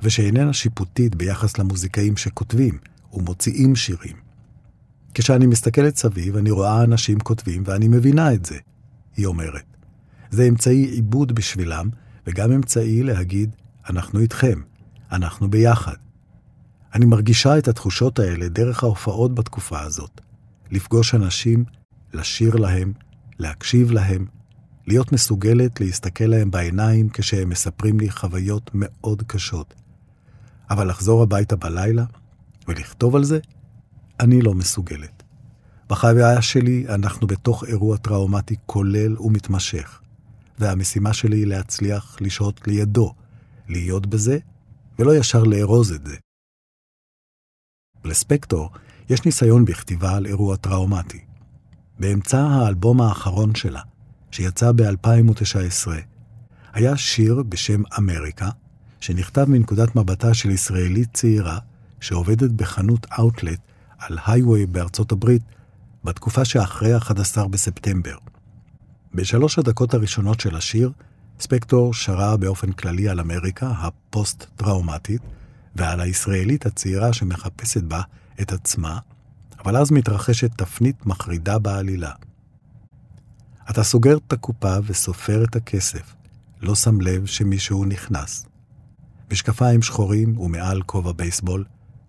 ושאיננה 0.02 0.52
שיפוטית 0.52 1.14
ביחס 1.14 1.59
למוזיקאים 1.59 2.16
שכותבים 2.16 2.78
ומוציאים 3.12 3.76
שירים. 3.76 4.16
כשאני 5.14 5.47
מסתכלת 5.47 5.97
סביב, 5.97 6.37
אני 6.37 6.50
רואה 6.50 6.85
אנשים 6.85 7.21
כותבים 7.21 7.62
ואני 7.66 7.88
מבינה 7.88 8.33
את 8.33 8.47
זה, 8.47 8.59
היא 9.16 9.26
אומרת. 9.26 9.64
זה 10.30 10.49
אמצעי 10.49 10.85
עיבוד 10.85 11.33
בשבילם, 11.33 11.88
וגם 12.26 12.52
אמצעי 12.52 13.02
להגיד, 13.02 13.57
אנחנו 13.90 14.21
איתכם, 14.21 14.61
אנחנו 15.12 15.50
ביחד. 15.50 15.95
אני 16.95 17.07
מרגישה 17.07 17.59
את 17.59 17.69
התחושות 17.69 18.19
האלה 18.19 18.49
דרך 18.49 18.83
ההופעות 18.85 19.35
בתקופה 19.35 19.80
הזאת. 19.80 20.21
לפגוש 20.71 21.14
אנשים, 21.14 21.64
לשיר 22.12 22.57
להם, 22.57 22.92
להקשיב 23.38 23.90
להם, 23.90 24.26
להיות 24.87 25.12
מסוגלת 25.12 25.80
להסתכל 25.80 26.25
להם 26.25 26.50
בעיניים 26.50 27.09
כשהם 27.09 27.49
מספרים 27.49 28.00
לי 28.00 28.11
חוויות 28.11 28.71
מאוד 28.75 29.23
קשות. 29.26 29.75
אבל 30.71 30.89
לחזור 30.89 31.23
הביתה 31.23 31.57
בלילה 31.57 32.05
ולכתוב 32.69 33.17
על 33.17 33.25
זה, 33.25 33.39
אני 34.21 34.43
לא 34.43 34.55
מסוגלת. 34.55 35.23
בחוויה 35.89 36.43
שלי 36.43 36.89
אנחנו 36.89 37.27
בתוך 37.27 37.65
אירוע 37.65 37.97
טראומטי 37.97 38.57
כולל 38.67 39.19
ומתמשך, 39.21 40.00
והמשימה 40.59 41.12
שלי 41.12 41.37
היא 41.37 41.47
להצליח 41.47 42.17
לשהות 42.21 42.69
לידו, 42.69 43.15
להיות 43.69 44.07
בזה, 44.07 44.39
ולא 44.99 45.17
ישר 45.17 45.43
לארוז 45.43 45.93
את 45.93 46.07
זה. 46.07 46.17
לספקטור 48.05 48.71
יש 49.11 49.25
ניסיון 49.25 49.65
בכתיבה 49.65 50.17
על 50.17 50.27
אירוע 50.27 50.57
טראומטי. 50.57 51.25
באמצע 51.99 52.41
האלבום 52.41 53.00
האחרון 53.00 53.55
שלה, 53.55 53.81
שיצא 54.31 54.73
ב-2019, 54.73 55.89
היה 56.73 56.97
שיר 56.97 57.43
בשם 57.43 57.83
אמריקה, 57.99 58.50
שנכתב 59.00 59.45
מנקודת 59.49 59.97
מבטה 59.97 60.35
של 60.35 60.50
ישראלית 60.50 61.09
צעירה 61.12 61.59
שעובדת 62.00 62.50
בחנות 62.50 63.07
אאוטלט 63.19 63.59
על 63.99 64.19
הייווי 64.26 64.66
בארצות 64.66 65.12
הברית 65.12 65.42
בתקופה 66.04 66.45
שאחרי 66.45 66.92
ה-11 66.92 67.49
בספטמבר. 67.49 68.16
בשלוש 69.14 69.59
הדקות 69.59 69.95
הראשונות 69.95 70.40
של 70.40 70.57
השיר, 70.57 70.92
ספקטור 71.40 71.95
שרה 71.95 72.37
באופן 72.37 72.73
כללי 72.73 73.09
על 73.09 73.21
אמריקה 73.21 73.71
הפוסט-טראומטית 73.71 75.23
ועל 75.76 76.00
הישראלית 76.00 76.66
הצעירה 76.66 77.12
שמחפשת 77.12 77.83
בה 77.83 78.02
את 78.40 78.52
עצמה, 78.52 78.99
אבל 79.64 79.76
אז 79.76 79.90
מתרחשת 79.90 80.50
תפנית 80.57 81.07
מחרידה 81.07 81.59
בעלילה. 81.59 82.12
אתה 83.71 83.83
סוגר 83.83 84.16
את 84.26 84.33
הקופה 84.33 84.76
וסופר 84.87 85.45
את 85.45 85.57
הכסף, 85.57 86.14
לא 86.61 86.75
שם 86.75 87.00
לב 87.00 87.26
שמישהו 87.26 87.85
נכנס. 87.85 88.50
משקפיים 89.32 89.82
שחורים 89.82 90.38
ומעל 90.38 90.82
כובע 90.82 91.12
בייסבול, 91.12 91.64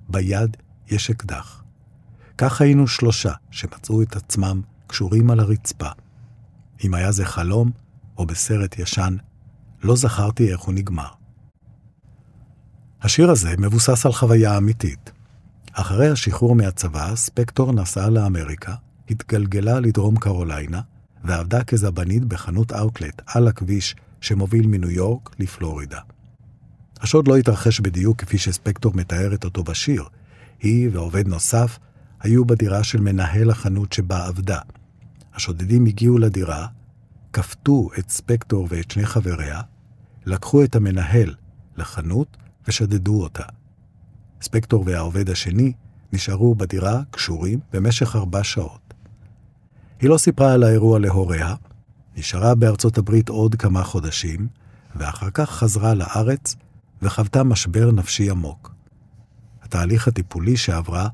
ביד 0.10 0.58
יש 0.88 1.10
אקדח. 1.10 1.64
כך 2.38 2.62
היינו 2.62 2.88
שלושה 2.88 3.34
שמצאו 3.52 4.02
את 4.02 4.16
עצמם 4.16 4.62
קשורים 4.88 5.32
על 5.32 5.40
הרצפה. 5.40 5.90
אם 6.86 6.94
היה 6.94 7.12
זה 7.12 7.26
חלום 7.26 7.72
או 8.18 8.26
בסרט 8.26 8.80
ישן, 8.80 9.16
לא 9.84 9.96
זכרתי 9.96 10.52
איך 10.52 10.60
הוא 10.60 10.74
נגמר. 10.74 11.08
השיר 13.02 13.32
הזה 13.32 13.54
מבוסס 13.58 14.06
על 14.06 14.12
חוויה 14.12 14.58
אמיתית. 14.58 15.12
אחרי 15.74 16.10
השחרור 16.10 16.56
מהצבא, 16.56 17.16
ספקטור 17.16 17.74
נסעה 17.74 18.10
לאמריקה, 18.10 18.76
התגלגלה 19.10 19.80
לדרום 19.80 20.16
קרוליינה, 20.16 20.82
ועבדה 21.24 21.64
כזבנית 21.64 22.26
בחנות 22.26 22.72
אאוטלט 22.74 23.22
על 23.26 23.48
הכביש 23.48 23.96
שמוביל 24.22 24.68
מניו 24.68 24.92
יורק 24.92 25.30
לפלורידה. 25.40 26.00
השוד 27.02 27.28
לא 27.28 27.38
התרחש 27.38 27.80
בדיוק 27.80 28.22
כפי 28.22 28.38
שספקטור 28.38 28.92
מתארת 28.96 29.44
אותו 29.44 29.64
בשיר. 29.64 30.04
היא 30.60 30.90
ועובד 30.94 31.28
נוסף 31.28 31.80
היו 32.20 32.46
בדירה 32.46 32.84
של 32.84 33.02
מנהל 33.02 33.50
החנות 33.50 33.94
שבה 33.94 34.28
עבדה. 34.28 34.60
השודדים 35.34 35.86
הגיעו 35.86 36.18
לדירה, 36.18 36.68
כפתו 37.34 37.90
את 38.00 38.10
ספקטור 38.10 38.68
ואת 38.70 38.92
שני 38.92 39.06
חבריה, 39.06 39.62
לקחו 40.26 40.64
את 40.64 40.76
המנהל 40.76 41.36
לחנות 41.78 42.38
ושדדו 42.68 43.24
אותה. 43.24 43.44
ספקטור 44.42 44.84
והעובד 44.88 45.30
השני 45.30 45.74
נשארו 46.14 46.56
בדירה 46.56 47.02
קשורים 47.12 47.60
במשך 47.74 48.16
ארבע 48.16 48.44
שעות. 48.44 48.94
היא 50.02 50.10
לא 50.10 50.18
סיפרה 50.18 50.54
על 50.54 50.64
האירוע 50.64 51.00
להוריה, 51.00 51.56
נשארה 52.18 52.56
בארצות 52.56 52.98
הברית 52.98 53.30
עוד 53.30 53.56
כמה 53.56 53.84
חודשים, 53.84 54.48
ואחר 54.96 55.30
כך 55.34 55.50
חזרה 55.50 55.94
לארץ 55.94 56.56
וחוותה 57.02 57.44
משבר 57.44 57.92
נפשי 57.92 58.30
עמוק. 58.30 58.74
התהליך 59.62 60.08
הטיפולי 60.08 60.58
שעברה 60.58 61.08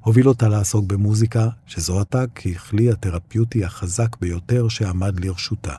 הוביל 0.00 0.28
אותה 0.28 0.48
לעסוק 0.48 0.84
במוזיקה, 0.86 1.48
שזוהתה 1.66 2.26
ככלי 2.26 2.90
התרפיוטי 2.90 3.64
החזק 3.64 4.16
ביותר 4.20 4.68
שעמד 4.68 5.24
לרשותה. 5.24 5.74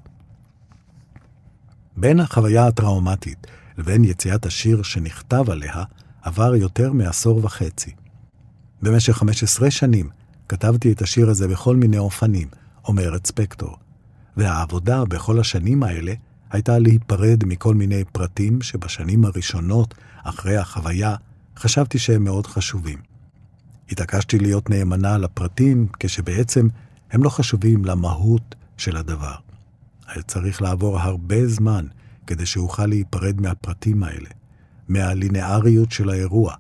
בין 1.98 2.20
החוויה 2.20 2.68
הטראומטית 2.68 3.48
לבין 3.77 4.03
יציאת 4.03 4.46
השיר 4.46 4.84
שנכתב 4.84 5.50
עליה, 5.50 5.84
עבר 6.22 6.56
יותר 6.56 6.94
מעשור 6.94 7.46
וחצי. 7.46 7.91
במשך 8.82 9.13
15 9.13 9.72
שנים 9.72 10.10
כתבתי 10.50 10.91
את 10.91 11.01
השיר 11.01 11.29
הזה 11.29 11.48
בכל 11.48 11.75
מיני 11.75 11.98
אופנים, 11.98 12.48
אומרת 12.88 13.27
ספקטור, 13.27 13.77
והעבודה 14.38 15.06
בכל 15.06 15.39
השנים 15.39 15.84
האלה 15.84 16.13
הייתה 16.51 16.79
להיפרד 16.79 17.44
מכל 17.46 17.75
מיני 17.75 18.03
פרטים 18.12 18.62
שבשנים 18.62 19.25
הראשונות, 19.25 19.94
אחרי 20.24 20.58
החוויה, 20.58 21.15
חשבתי 21.58 22.00
שהם 22.00 22.24
מאוד 22.24 22.48
חשובים. 22.48 22.98
התעקשתי 23.91 24.39
להיות 24.39 24.70
נאמנה 24.70 25.18
לפרטים, 25.18 25.88
כשבעצם 26.00 26.68
הם 27.12 27.24
לא 27.24 27.29
חשובים 27.29 27.86
למהות 27.86 28.56
של 28.77 28.98
הדבר. 28.98 29.36
היה 30.08 30.24
צריך 30.24 30.62
לעבור 30.62 31.00
הרבה 31.00 31.48
זמן 31.48 31.86
כדי 32.27 32.46
שאוכל 32.46 32.86
להיפרד 32.86 33.41
מהפרטים 33.41 34.03
האלה, 34.03 34.29
מהלינאריות 34.88 35.91
של 35.91 36.10
האירוע, 36.10 36.53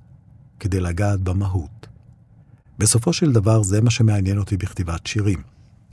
כדי 0.59 0.79
לגעת 0.79 1.21
במהות. 1.21 1.87
בסופו 2.79 3.13
של 3.13 3.31
דבר 3.31 3.63
זה 3.63 3.81
מה 3.81 3.89
שמעניין 3.89 4.37
אותי 4.37 4.57
בכתיבת 4.57 5.07
שירים. 5.07 5.41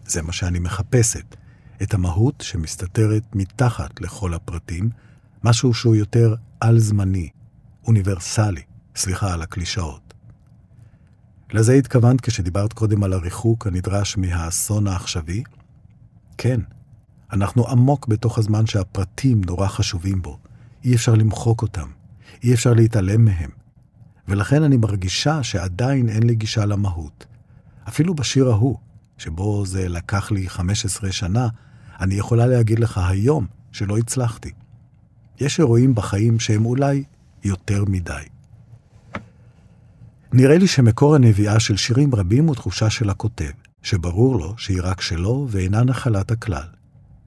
זה 0.07 0.23
מה 0.23 0.33
שאני 0.33 0.59
מחפשת, 0.59 1.37
את 1.83 1.95
המהות 1.95 2.40
שמסתתרת 2.40 3.23
מתחת 3.35 4.00
לכל 4.00 4.35
הפרטים, 4.35 4.90
משהו 5.45 5.75
שהוא 5.75 5.97
יותר 5.97 6.35
על-זמני, 6.61 7.28
אוניברסלי, 7.87 8.62
סליחה 8.97 9.35
על 9.35 9.42
הקלישאות. 9.42 10.14
לזה 11.52 11.73
התכוונת 11.73 12.21
כשדיברת 12.21 12.73
קודם 12.73 13.02
על 13.02 13.12
הריחוק 13.12 13.66
הנדרש 13.66 14.16
מהאסון 14.16 14.87
העכשווי? 14.87 15.42
כן, 16.38 16.61
אנחנו 17.33 17.68
עמוק 17.68 18.09
בתוך 18.09 18.38
הזמן 18.38 18.66
שהפרטים 18.66 19.40
נורא 19.47 19.68
חשובים 19.68 20.23
בו. 20.23 20.38
אי 20.85 20.95
אפשר 20.95 21.14
למחוק 21.14 21.62
אותם, 21.62 21.88
אי 22.42 22.54
אפשר 22.54 22.73
להתעלם 22.73 23.25
מהם. 23.25 23.50
ולכן 24.28 24.62
אני 24.62 24.76
מרגישה 24.76 25.42
שעדיין 25.42 26.09
אין 26.09 26.23
לי 26.23 26.35
גישה 26.35 26.64
למהות. 26.64 27.26
אפילו 27.88 28.14
בשיר 28.14 28.49
ההוא, 28.49 28.78
שבו 29.18 29.66
זה 29.66 29.88
לקח 29.88 30.30
לי 30.30 30.49
15 30.49 31.12
שנה, 31.12 31.49
אני 32.00 32.15
יכולה 32.15 32.47
להגיד 32.47 32.79
לך 32.79 32.99
היום 32.99 33.47
שלא 33.73 33.99
הצלחתי. 33.99 34.50
יש 35.41 35.59
אירועים 35.59 35.95
בחיים 35.95 36.38
שהם 36.38 36.67
אולי 36.67 37.05
יותר 37.45 37.85
מדי. 37.85 38.23
נראה 40.33 40.59
לי 40.59 40.67
שמקור 40.67 41.15
הנביאה 41.15 41.61
של 41.61 41.76
שירים 41.76 42.15
רבים 42.15 42.47
הוא 42.47 42.55
תחושה 42.55 42.91
של 42.91 43.11
הכותב, 43.11 43.50
שברור 43.83 44.38
לו 44.38 44.55
שהיא 44.59 44.81
רק 44.83 45.00
שלו 45.00 45.47
ואינה 45.50 45.85
נחלת 45.85 46.31
הכלל. 46.31 46.67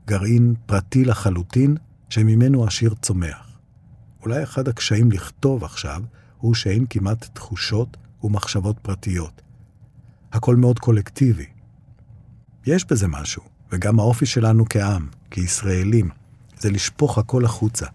גרעין 0.07 0.53
פרטי 0.65 1.05
לחלוטין 1.05 1.77
שממנו 2.09 2.67
השיר 2.67 2.93
צומח. 3.01 3.59
אולי 4.21 4.43
אחד 4.43 4.67
הקשיים 4.67 5.11
לכתוב 5.11 5.63
עכשיו 5.63 6.03
הוא 6.37 6.55
שאין 6.55 6.85
כמעט 6.89 7.29
תחושות 7.33 7.97
ומחשבות 8.23 8.79
פרטיות. 8.81 9.41
הכל 10.31 10.55
מאוד 10.55 10.79
קולקטיבי. 10.79 11.45
יש 12.65 12.85
בזה 12.85 13.07
משהו, 13.07 13.43
וגם 13.71 13.99
האופי 13.99 14.25
שלנו 14.25 14.65
כעם, 14.69 15.07
כישראלים, 15.31 16.09
זה 16.59 16.71
לשפוך 16.71 17.17
הכל 17.17 17.45
החוצה. 17.45 17.85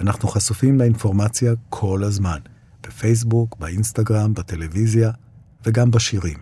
אנחנו 0.00 0.28
חשופים 0.28 0.78
לאינפורמציה 0.78 1.52
כל 1.68 2.04
הזמן, 2.04 2.38
בפייסבוק, 2.86 3.56
באינסטגרם, 3.58 4.34
בטלוויזיה 4.34 5.10
וגם 5.66 5.90
בשירים. 5.90 6.38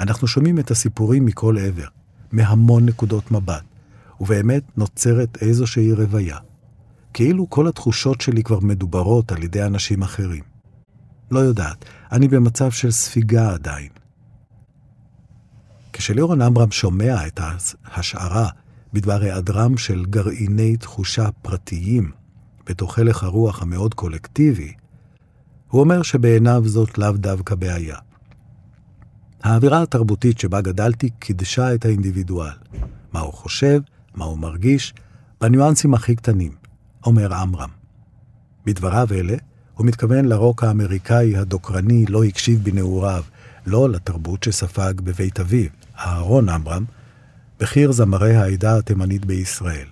אנחנו 0.00 0.26
שומעים 0.26 0.58
את 0.58 0.70
הסיפורים 0.70 1.24
מכל 1.24 1.58
עבר, 1.58 1.86
מהמון 2.32 2.86
נקודות 2.86 3.30
מבט, 3.30 3.64
ובאמת 4.20 4.62
נוצרת 4.76 5.38
איזושהי 5.42 5.92
רוויה. 5.92 6.36
כאילו 7.14 7.50
כל 7.50 7.68
התחושות 7.68 8.20
שלי 8.20 8.42
כבר 8.42 8.60
מדוברות 8.60 9.32
על 9.32 9.42
ידי 9.42 9.62
אנשים 9.62 10.02
אחרים. 10.02 10.42
לא 11.30 11.38
יודעת, 11.38 11.84
אני 12.12 12.28
במצב 12.28 12.70
של 12.70 12.90
ספיגה 12.90 13.52
עדיין. 13.52 13.88
כשלירון 15.92 16.42
עמרם 16.42 16.70
שומע 16.70 17.26
את 17.26 17.40
ההשערה 17.84 18.48
בדבר 18.92 19.22
היעדרם 19.22 19.76
של 19.76 20.04
גרעיני 20.04 20.76
תחושה 20.76 21.28
פרטיים 21.42 22.10
בתוך 22.66 22.98
הלך 22.98 23.22
הרוח 23.22 23.62
המאוד 23.62 23.94
קולקטיבי, 23.94 24.72
הוא 25.68 25.80
אומר 25.80 26.02
שבעיניו 26.02 26.62
זאת 26.66 26.98
לאו 26.98 27.12
דווקא 27.12 27.54
בעיה. 27.54 27.96
האווירה 29.42 29.82
התרבותית 29.82 30.38
שבה 30.38 30.60
גדלתי 30.60 31.10
קידשה 31.10 31.74
את 31.74 31.84
האינדיבידואל. 31.84 32.52
מה 33.12 33.20
הוא 33.20 33.32
חושב, 33.32 33.80
מה 34.14 34.24
הוא 34.24 34.38
מרגיש, 34.38 34.94
בניואנסים 35.40 35.94
הכי 35.94 36.16
קטנים, 36.16 36.52
אומר 37.06 37.34
עמרם. 37.34 37.70
בדבריו 38.66 39.08
אלה, 39.12 39.36
הוא 39.74 39.86
מתכוון 39.86 40.24
לרוק 40.24 40.64
האמריקאי 40.64 41.36
הדוקרני 41.36 42.06
לא 42.06 42.24
הקשיב 42.24 42.64
בנעוריו, 42.64 43.22
לא 43.66 43.90
לתרבות 43.90 44.42
שספג 44.42 45.00
בבית 45.00 45.40
אביו, 45.40 45.68
אהרון 45.98 46.48
עמרם, 46.48 46.84
בכיר 47.60 47.92
זמרי 47.92 48.36
העדה 48.36 48.78
התימנית 48.78 49.24
בישראל. 49.24 49.86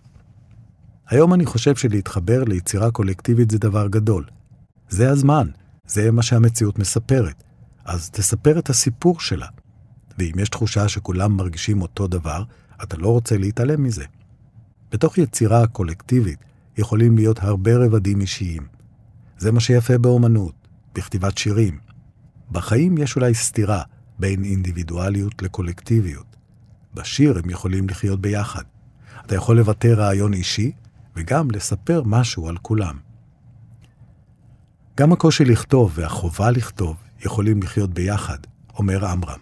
היום 1.09 1.35
אני 1.35 1.47
חושב 1.47 1.77
שלהתחבר 1.77 2.45
ליצירה 2.45 2.91
קולקטיבית 2.91 3.51
זה 3.51 3.59
דבר 3.59 3.87
גדול. 3.89 4.25
זה 4.89 5.11
הזמן, 5.11 5.49
זה 5.87 6.11
מה 6.11 6.23
שהמציאות 6.23 6.79
מספרת. 6.79 7.43
אז 7.85 8.11
תספר 8.11 8.59
את 8.59 8.71
הסיפור 8.71 9.21
שלה. 9.21 9.47
ואם 10.19 10.33
יש 10.39 10.49
תחושה 10.49 10.89
שכולם 10.89 11.33
מרגישים 11.33 11.83
אותו 11.83 12.07
דבר, 12.07 12.43
אתה 12.83 12.97
לא 12.97 13.09
רוצה 13.09 13.39
להתעלם 13.39 13.83
מזה. 13.83 14.05
בתוך 14.91 15.19
יצירה 15.19 15.67
קולקטיבית 15.67 16.39
יכולים 16.79 17.17
להיות 17.17 17.43
הרבה 17.43 17.77
רבדים 17.77 18.21
אישיים. 18.21 18.67
זה 19.39 19.53
מה 19.53 19.61
שיפה 19.61 19.99
באומנות, 19.99 20.55
בכתיבת 20.95 21.39
שירים. 21.39 21.79
בחיים 22.51 22.99
יש 22.99 23.17
אולי 23.17 23.35
סתירה 23.35 23.83
בין 24.19 24.45
אינדיבידואליות 24.45 25.43
לקולקטיביות. 25.43 26.37
בשיר 26.95 27.39
הם 27.45 27.51
יכולים 27.51 27.89
לחיות 27.89 28.21
ביחד. 28.21 28.63
אתה 29.27 29.35
יכול 29.35 29.59
לבטא 29.59 29.89
רעיון 29.89 30.33
אישי, 30.33 30.73
וגם 31.17 31.51
לספר 31.51 32.03
משהו 32.05 32.49
על 32.49 32.57
כולם. 32.57 32.99
גם 34.97 35.13
הקושי 35.13 35.45
לכתוב 35.45 35.93
והחובה 35.95 36.51
לכתוב 36.51 36.97
יכולים 37.25 37.63
לחיות 37.63 37.95
ביחד, 37.95 38.39
אומר 38.79 39.07
עמרם. 39.07 39.39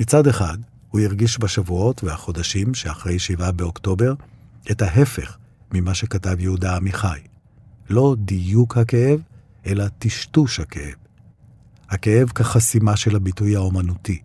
מצד 0.00 0.26
אחד, 0.26 0.58
הוא 0.88 1.00
הרגיש 1.00 1.38
בשבועות 1.40 2.04
והחודשים 2.04 2.74
שאחרי 2.74 3.18
7 3.18 3.50
באוקטובר 3.50 4.14
את 4.70 4.82
ההפך 4.82 5.38
ממה 5.72 5.94
שכתב 5.94 6.40
יהודה 6.40 6.76
עמיחי. 6.76 7.20
לא 7.90 8.16
דיוק 8.18 8.76
הכאב, 8.76 9.20
אלא 9.66 9.84
טשטוש 9.98 10.60
הכאב. 10.60 11.05
הכאב 11.90 12.28
כחסימה 12.28 12.96
של 12.96 13.16
הביטוי 13.16 13.56
האומנותי. 13.56 14.22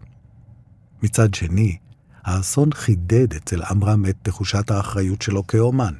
מצד 1.03 1.34
שני, 1.34 1.77
האסון 2.24 2.74
חידד 2.74 3.34
אצל 3.34 3.63
עמרם 3.63 4.06
את 4.06 4.15
תחושת 4.22 4.72
האחריות 4.72 5.22
שלו 5.22 5.48
כאומן. 5.48 5.94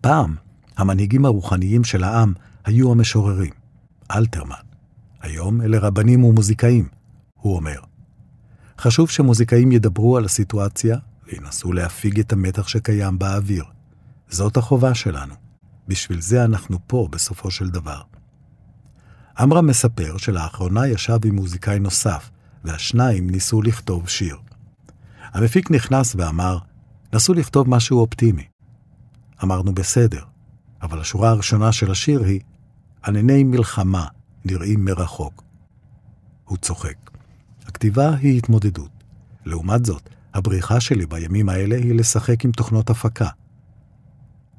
פעם, 0.00 0.34
המנהיגים 0.76 1.24
הרוחניים 1.24 1.84
של 1.84 2.04
העם 2.04 2.32
היו 2.64 2.92
המשוררים, 2.92 3.52
אלתרמן. 4.10 4.56
היום 5.20 5.62
אלה 5.62 5.78
רבנים 5.78 6.24
ומוזיקאים, 6.24 6.88
הוא 7.34 7.56
אומר. 7.56 7.80
חשוב 8.78 9.10
שמוזיקאים 9.10 9.72
ידברו 9.72 10.16
על 10.16 10.24
הסיטואציה 10.24 10.98
וינסו 11.26 11.72
להפיג 11.72 12.20
את 12.20 12.32
המתח 12.32 12.68
שקיים 12.68 13.18
באוויר. 13.18 13.64
זאת 14.28 14.56
החובה 14.56 14.94
שלנו. 14.94 15.34
בשביל 15.88 16.20
זה 16.20 16.44
אנחנו 16.44 16.78
פה 16.86 17.08
בסופו 17.10 17.50
של 17.50 17.70
דבר. 17.70 18.00
עמרם 19.38 19.66
מספר 19.66 20.16
שלאחרונה 20.16 20.86
ישב 20.86 21.18
עם 21.24 21.34
מוזיקאי 21.34 21.78
נוסף, 21.78 22.30
והשניים 22.64 23.30
ניסו 23.30 23.62
לכתוב 23.62 24.08
שיר. 24.08 24.36
המפיק 25.22 25.70
נכנס 25.70 26.14
ואמר, 26.18 26.58
נסו 27.12 27.34
לכתוב 27.34 27.70
משהו 27.70 27.98
אופטימי. 27.98 28.44
אמרנו 29.42 29.74
בסדר, 29.74 30.24
אבל 30.82 31.00
השורה 31.00 31.30
הראשונה 31.30 31.72
של 31.72 31.90
השיר 31.90 32.22
היא, 32.22 32.40
ענני 33.06 33.44
מלחמה 33.44 34.06
נראים 34.44 34.84
מרחוק. 34.84 35.42
הוא 36.44 36.58
צוחק. 36.58 37.10
הכתיבה 37.66 38.14
היא 38.14 38.38
התמודדות. 38.38 38.90
לעומת 39.44 39.84
זאת, 39.84 40.10
הבריחה 40.34 40.80
שלי 40.80 41.06
בימים 41.06 41.48
האלה 41.48 41.76
היא 41.76 41.94
לשחק 41.94 42.44
עם 42.44 42.52
תוכנות 42.52 42.90
הפקה. 42.90 43.28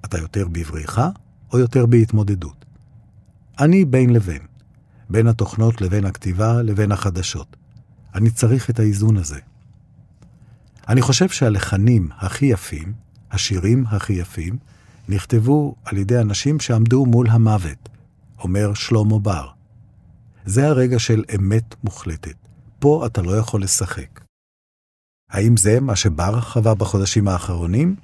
אתה 0.06 0.18
יותר 0.18 0.48
בבריחה 0.48 1.10
או 1.54 1.60
יותר 1.60 1.86
בהתמודדות? 1.86 2.66
אני 3.60 3.86
בין 3.86 4.10
לבין, 4.10 4.42
בין 5.10 5.28
התוכנות 5.28 5.82
לבין 5.82 6.06
הכתיבה 6.06 6.62
לבין 6.62 6.92
החדשות. 6.92 7.56
אני 8.16 8.32
צריך 8.32 8.70
את 8.70 8.80
האיזון 8.80 9.18
הזה. 9.18 9.40
אני 10.88 11.02
חושב 11.02 11.30
שהלחנים 11.30 12.10
הכי 12.18 12.46
יפים, 12.46 12.94
השירים 13.32 13.86
הכי 13.88 14.14
יפים, 14.14 14.58
נכתבו 15.10 15.76
על 15.86 15.98
ידי 15.98 16.22
אנשים 16.22 16.60
שעמדו 16.60 17.06
מול 17.06 17.30
המוות, 17.30 17.90
אומר 18.40 18.74
שלמה 18.74 19.20
בר. 19.20 19.50
זה 20.46 20.68
הרגע 20.68 21.00
של 21.00 21.24
אמת 21.36 21.76
מוחלטת. 21.84 22.36
פה 22.80 23.06
אתה 23.06 23.22
לא 23.22 23.38
יכול 23.38 23.62
לשחק. 23.64 24.22
האם 25.32 25.58
זה 25.58 25.80
מה 25.80 25.96
שבר 25.96 26.42
חווה 26.42 26.76
בחודשים 26.76 27.28
האחרונים? 27.28 27.96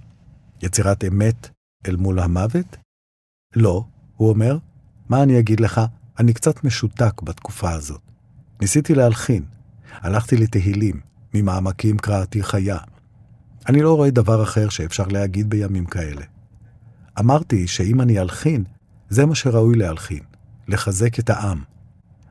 יצירת 0.62 1.04
אמת 1.04 1.50
אל 1.88 1.96
מול 1.96 2.20
המוות? 2.20 2.78
לא, 3.56 3.86
הוא 4.18 4.30
אומר. 4.30 4.58
מה 5.10 5.24
אני 5.24 5.40
אגיד 5.40 5.60
לך? 5.60 5.82
אני 6.20 6.34
קצת 6.34 6.64
משותק 6.64 7.22
בתקופה 7.22 7.72
הזאת. 7.72 8.02
ניסיתי 8.62 8.96
להלחין. 8.96 9.44
הלכתי 9.92 10.38
לתהילים, 10.38 11.00
ממעמקים 11.34 11.98
קראתי 11.98 12.44
חיה. 12.44 12.78
אני 13.70 13.82
לא 13.82 13.96
רואה 13.96 14.12
דבר 14.12 14.44
אחר 14.44 14.70
שאפשר 14.70 15.08
להגיד 15.08 15.50
בימים 15.50 15.86
כאלה. 15.86 16.22
אמרתי 17.20 17.68
שאם 17.68 18.02
אני 18.02 18.20
אלחין, 18.20 18.64
זה 19.10 19.26
מה 19.26 19.36
שראוי 19.36 19.76
להלחין, 19.76 20.24
לחזק 20.68 21.20
את 21.20 21.30
העם. 21.30 21.64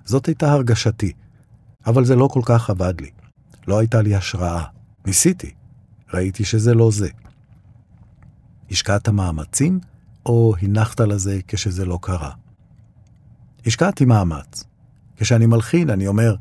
זאת 0.05 0.27
הייתה 0.27 0.53
הרגשתי, 0.53 1.13
אבל 1.87 2.05
זה 2.05 2.17
לא 2.17 2.29
כל 2.33 2.41
כך 2.45 2.71
עבד 2.71 3.01
לי. 3.01 3.11
לא 3.69 3.79
הייתה 3.79 4.03
לי 4.03 4.15
השראה. 4.15 4.65
ניסיתי, 5.07 5.51
ראיתי 6.15 6.45
שזה 6.45 6.75
לא 6.75 6.91
זה. 6.91 7.09
השקעת 8.71 9.09
מאמצים, 9.09 9.81
או 10.27 10.55
הנחת 10.63 11.01
לזה 11.01 11.41
כשזה 11.49 11.85
לא 11.85 11.99
קרה? 12.03 12.31
השקעתי 13.67 14.05
מאמץ. 14.05 14.65
כשאני 15.17 15.47
מלחין, 15.47 15.91
אני 15.91 16.07
אומר, 16.07 16.37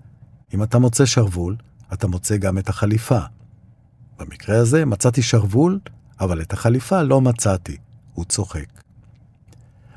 אם 0.53 0.63
אתה 0.63 0.79
מוצא 0.79 1.05
שרוול, 1.05 1.55
אתה 1.93 2.07
מוצא 2.07 2.37
גם 2.37 2.57
את 2.57 2.69
החליפה. 2.69 3.19
במקרה 4.19 4.57
הזה 4.57 4.85
מצאתי 4.85 5.21
שרוול, 5.21 5.79
אבל 6.19 6.41
את 6.41 6.53
החליפה 6.53 7.03
לא 7.03 7.21
מצאתי. 7.21 7.77
הוא 8.13 8.25
צוחק. 8.25 8.81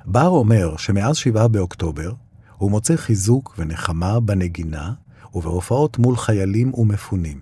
בר 0.06 0.28
אומר 0.28 0.76
שמאז 0.76 1.16
7 1.16 1.48
באוקטובר 1.48 2.12
הוא 2.56 2.70
מוצא 2.70 2.96
חיזוק 2.96 3.54
ונחמה 3.58 4.20
בנגינה 4.20 4.92
ובהופעות 5.34 5.98
מול 5.98 6.16
חיילים 6.16 6.74
ומפונים. 6.74 7.40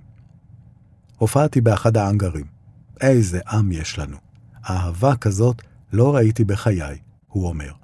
הופעתי 1.18 1.61
באחד 1.61 1.97
האנגרים. 1.97 2.47
איזה 3.01 3.40
עם 3.49 3.73
יש 3.73 3.99
לנו. 3.99 4.16
אהבה 4.71 5.16
כזאת 5.16 5.62
לא 5.92 6.14
ראיתי 6.14 6.45
בחיי, 6.45 6.99
הוא 7.29 7.49
אומר. 7.49 7.82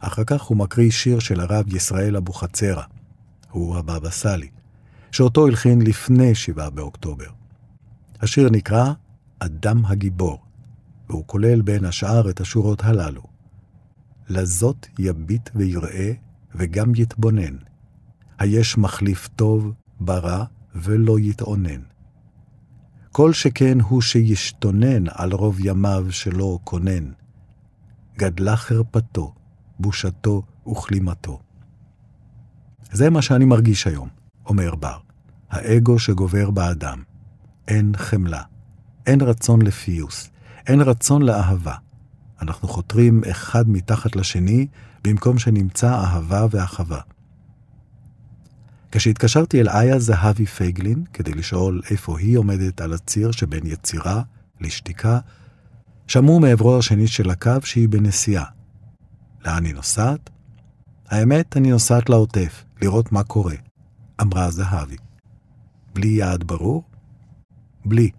אחר 0.00 0.24
כך 0.24 0.42
הוא 0.42 0.56
מקריא 0.56 0.90
שיר 0.90 1.18
של 1.18 1.40
הרב 1.40 1.74
ישראל 1.74 2.16
אבוחצירא, 2.16 2.82
הוא 3.50 3.76
הבבא 3.76 4.10
סאלי, 4.10 4.48
שאותו 5.12 5.46
הלחין 5.46 5.82
לפני 5.82 6.34
7 6.34 6.70
באוקטובר. 6.70 7.30
השיר 8.20 8.50
נקרא 8.50 8.92
"אדם 9.38 9.84
הגיבור", 9.86 10.42
והוא 11.08 11.24
כולל 11.26 11.62
בין 11.62 11.84
השאר 11.84 12.30
את 12.30 12.40
השורות 12.40 12.84
הללו. 12.84 13.22
לזאת 14.28 14.86
יביט 14.98 15.50
ויראה 15.54 16.12
וגם 16.54 16.92
יתבונן. 16.96 17.56
היש 18.38 18.78
מחליף 18.78 19.28
טוב 19.36 19.72
ברע 20.00 20.44
ולא 20.74 21.18
יתאונן. 21.18 21.80
כל 23.12 23.32
שכן 23.32 23.80
הוא 23.80 24.02
שישתונן 24.02 25.04
על 25.08 25.32
רוב 25.32 25.56
ימיו 25.60 26.06
שלא 26.10 26.58
כונן. 26.64 27.10
גדלה 28.18 28.56
חרפתו, 28.56 29.34
בושתו 29.78 30.42
וכלימתו. 30.68 31.40
זה 32.92 33.10
מה 33.10 33.22
שאני 33.22 33.44
מרגיש 33.44 33.86
היום, 33.86 34.08
אומר 34.46 34.74
בר. 34.74 34.98
האגו 35.50 35.98
שגובר 35.98 36.50
באדם. 36.50 37.02
אין 37.68 37.92
חמלה, 37.96 38.42
אין 39.06 39.20
רצון 39.20 39.62
לפיוס, 39.62 40.30
אין 40.66 40.80
רצון 40.80 41.22
לאהבה. 41.22 41.74
אנחנו 42.42 42.68
חותרים 42.68 43.22
אחד 43.30 43.68
מתחת 43.68 44.16
לשני, 44.16 44.66
במקום 45.04 45.38
שנמצא 45.38 45.94
אהבה 45.94 46.46
ואחווה. 46.50 47.00
כשהתקשרתי 48.92 49.60
אל 49.60 49.68
איה 49.68 49.98
זהבי 49.98 50.46
פייגלין, 50.46 51.04
כדי 51.12 51.34
לשאול 51.34 51.80
איפה 51.90 52.18
היא 52.18 52.38
עומדת 52.38 52.80
על 52.80 52.92
הציר 52.92 53.30
שבין 53.30 53.66
יצירה 53.66 54.22
לשתיקה, 54.60 55.18
שמעו 56.06 56.40
מעברו 56.40 56.78
השני 56.78 57.06
של 57.06 57.30
הקו 57.30 57.50
שהיא 57.64 57.88
בנסיעה. 57.88 58.55
לאן 59.46 59.64
היא 59.64 59.74
נוסעת? 59.74 60.30
האמת, 61.08 61.56
אני 61.56 61.70
נוסעת 61.70 62.08
לעוטף, 62.08 62.64
לראות 62.82 63.12
מה 63.12 63.22
קורה, 63.22 63.54
אמרה 64.20 64.50
זהבי. 64.50 64.96
בלי 65.94 66.08
יעד 66.08 66.44
ברור? 66.44 66.82
בלי. 67.84 68.10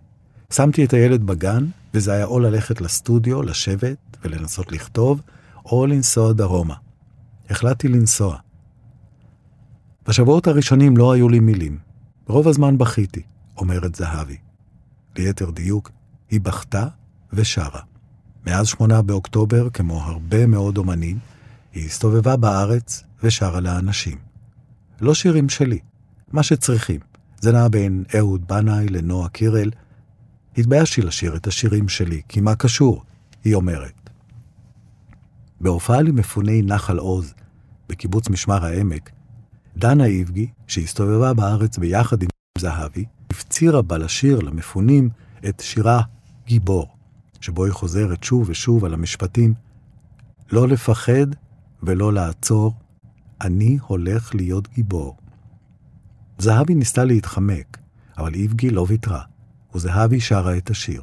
שמתי 0.54 0.86
את 0.86 0.94
הילד 0.94 1.24
בגן, 1.24 1.66
וזה 1.94 2.13
היה 2.13 2.26
או 2.26 2.40
ללכת 2.40 2.82
לסטודיו, 2.82 3.42
לשבת 3.42 4.18
ולנסות 4.24 4.72
לכתוב, 4.72 5.22
או 5.66 5.86
לנסוע 5.88 6.34
דרומה. 6.34 6.76
החלטתי 7.50 7.88
לנסוע. 7.88 8.38
בשבועות 10.08 10.48
הראשונים 10.48 10.98
לא 10.98 11.12
היו 11.12 11.30
לי 11.30 11.40
מילים. 11.40 11.78
רוב 12.28 12.48
הזמן 12.48 12.78
בכיתי, 12.78 13.22
אומרת 13.58 13.96
זהבי. 13.96 14.38
ליתר 15.16 15.50
דיוק, 15.50 15.92
היא 16.30 16.42
בכתה 16.42 16.88
ושרה. 17.34 17.82
מאז 18.48 18.68
שמונה 18.68 19.02
באוקטובר, 19.02 19.70
כמו 19.70 20.02
הרבה 20.02 20.46
מאוד 20.46 20.78
אומנים, 20.78 21.20
היא 21.74 21.86
הסתובבה 21.86 22.36
בארץ 22.36 23.04
ושרה 23.24 23.60
לאנשים. 23.60 24.18
לא 25.02 25.14
שירים 25.14 25.50
שלי, 25.50 25.80
מה 26.32 26.44
שצריכים. 26.44 27.00
זה 27.42 27.52
נע 27.52 27.68
בין 27.68 28.04
אהוד 28.18 28.48
בנאי 28.48 28.88
לנועה 28.88 29.30
קירל. 29.30 29.72
התביישתי 30.58 31.02
לשיר 31.02 31.36
את 31.36 31.48
השירים 31.48 31.90
שלי, 31.90 32.22
כי 32.28 32.42
מה 32.42 32.56
קשור? 32.56 33.04
היא 33.44 33.56
אומרת. 33.56 34.10
בהופעה 35.62 36.02
למפוני 36.02 36.62
נחל 36.62 36.98
עוז, 36.98 37.34
בקיבוץ 37.90 38.30
משמר 38.30 38.66
העמק, 38.66 39.12
דנה 39.78 40.06
איבגי, 40.06 40.48
שהסתובבה 40.68 41.34
בארץ 41.34 41.78
ביחד 41.78 42.24
עם 42.24 42.30
זהבי, 42.58 43.06
הפצירה 43.30 43.82
בה 43.82 43.98
לשיר 43.98 44.40
למפונים 44.40 45.10
את 45.50 45.60
שירה 45.66 46.02
גיבור, 46.46 46.97
שבו 47.41 47.65
היא 47.65 47.73
חוזרת 47.73 48.23
שוב 48.23 48.50
ושוב 48.50 48.86
על 48.86 48.93
המשפטים 48.93 49.54
לא 50.52 50.67
לפחד 50.67 51.28
ולא 51.84 52.13
לעצור, 52.13 52.73
אני 53.41 53.78
הולך 53.88 54.36
להיות 54.36 54.67
גיבור. 54.67 55.17
זהבי 56.38 56.76
ניסתה 56.76 57.04
להתחמק, 57.04 57.78
אבל 58.17 58.34
איבגי 58.34 58.69
לא 58.69 58.86
ויתרה, 58.88 59.21
וזהבי 59.76 60.19
שרה 60.19 60.58
את 60.58 60.69
השיר. 60.69 61.02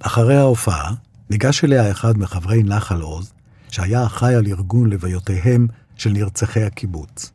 אחרי 0.00 0.36
ההופעה, 0.36 0.94
ניגש 1.30 1.64
אליה 1.64 1.90
אחד 1.90 2.18
מחברי 2.18 2.62
נחל 2.62 3.00
עוז, 3.00 3.32
שהיה 3.70 4.06
אחראי 4.06 4.34
על 4.34 4.46
ארגון 4.46 4.90
לוויותיהם 4.90 5.66
של 5.96 6.10
נרצחי 6.10 6.62
הקיבוץ. 6.62 7.32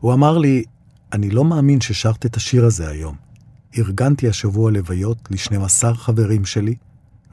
הוא 0.00 0.12
אמר 0.12 0.38
לי, 0.38 0.64
אני 1.12 1.30
לא 1.30 1.44
מאמין 1.44 1.80
ששרת 1.80 2.26
את 2.26 2.36
השיר 2.36 2.64
הזה 2.64 2.88
היום. 2.88 3.16
ארגנתי 3.78 4.28
השבוע 4.28 4.70
לוויות 4.70 5.28
ל-12 5.30 5.94
חברים 5.94 6.44
שלי, 6.44 6.74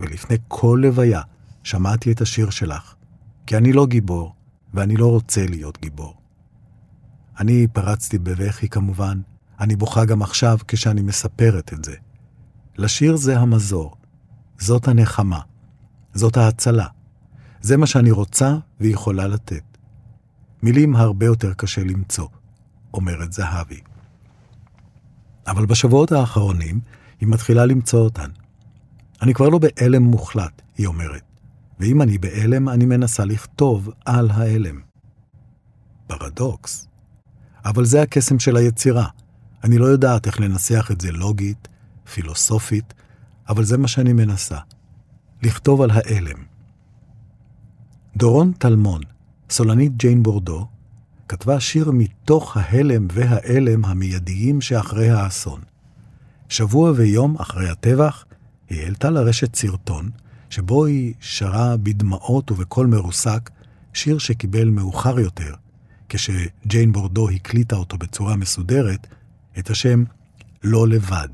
ולפני 0.01 0.37
כל 0.47 0.79
לוויה 0.81 1.21
שמעתי 1.63 2.11
את 2.11 2.21
השיר 2.21 2.49
שלך, 2.49 2.95
כי 3.45 3.57
אני 3.57 3.73
לא 3.73 3.85
גיבור, 3.87 4.35
ואני 4.73 4.97
לא 4.97 5.07
רוצה 5.07 5.45
להיות 5.49 5.77
גיבור. 5.81 6.17
אני 7.39 7.67
פרצתי 7.73 8.17
בבכי 8.17 8.69
כמובן, 8.69 9.21
אני 9.59 9.75
בוכה 9.75 10.05
גם 10.05 10.21
עכשיו 10.21 10.57
כשאני 10.67 11.01
מספרת 11.01 11.73
את 11.73 11.85
זה. 11.85 11.95
לשיר 12.77 13.15
זה 13.15 13.39
המזור, 13.39 13.95
זאת 14.59 14.87
הנחמה, 14.87 15.39
זאת 16.13 16.37
ההצלה. 16.37 16.87
זה 17.61 17.77
מה 17.77 17.87
שאני 17.87 18.11
רוצה 18.11 18.57
ויכולה 18.79 19.27
לתת. 19.27 19.63
מילים 20.63 20.95
הרבה 20.95 21.25
יותר 21.25 21.53
קשה 21.53 21.83
למצוא, 21.83 22.27
אומרת 22.93 23.33
זהבי. 23.33 23.81
אבל 25.47 25.65
בשבועות 25.65 26.11
האחרונים 26.11 26.79
היא 27.19 27.29
מתחילה 27.29 27.65
למצוא 27.65 27.99
אותן. 27.99 28.29
אני 29.21 29.33
כבר 29.33 29.49
לא 29.49 29.59
בהלם 29.59 30.03
מוחלט, 30.03 30.61
היא 30.77 30.87
אומרת, 30.87 31.23
ואם 31.79 32.01
אני 32.01 32.17
בהלם, 32.17 32.69
אני 32.69 32.85
מנסה 32.85 33.25
לכתוב 33.25 33.89
על 34.05 34.29
ההלם. 34.31 34.81
פרדוקס. 36.07 36.87
אבל 37.65 37.85
זה 37.85 38.01
הקסם 38.01 38.39
של 38.39 38.57
היצירה. 38.57 39.07
אני 39.63 39.77
לא 39.77 39.85
יודעת 39.85 40.27
איך 40.27 40.39
לנסח 40.39 40.89
את 40.91 41.01
זה 41.01 41.11
לוגית, 41.11 41.67
פילוסופית, 42.13 42.93
אבל 43.49 43.63
זה 43.63 43.77
מה 43.77 43.87
שאני 43.87 44.13
מנסה. 44.13 44.57
לכתוב 45.43 45.81
על 45.81 45.91
ההלם. 45.91 46.43
דורון 48.15 48.51
טלמון, 48.51 49.01
סולנית 49.49 49.97
ג'יין 49.97 50.23
בורדו, 50.23 50.67
כתבה 51.27 51.59
שיר 51.59 51.91
מתוך 51.91 52.57
ההלם 52.57 53.07
והאלם 53.13 53.85
המיידיים 53.85 54.61
שאחרי 54.61 55.09
האסון. 55.09 55.61
שבוע 56.49 56.91
ויום 56.95 57.35
אחרי 57.37 57.69
הטבח, 57.69 58.25
היא 58.71 58.83
העלתה 58.83 59.09
לרשת 59.09 59.55
סרטון, 59.55 60.09
שבו 60.49 60.85
היא 60.85 61.13
שרה 61.19 61.77
בדמעות 61.77 62.51
ובקול 62.51 62.87
מרוסק 62.87 63.49
שיר 63.93 64.17
שקיבל 64.17 64.69
מאוחר 64.69 65.19
יותר, 65.19 65.53
כשג'יין 66.09 66.91
בורדו 66.91 67.29
הקליטה 67.29 67.75
אותו 67.75 67.97
בצורה 67.97 68.35
מסודרת, 68.35 69.07
את 69.59 69.69
השם 69.69 70.03
"לא 70.63 70.87
לבד". 70.87 71.27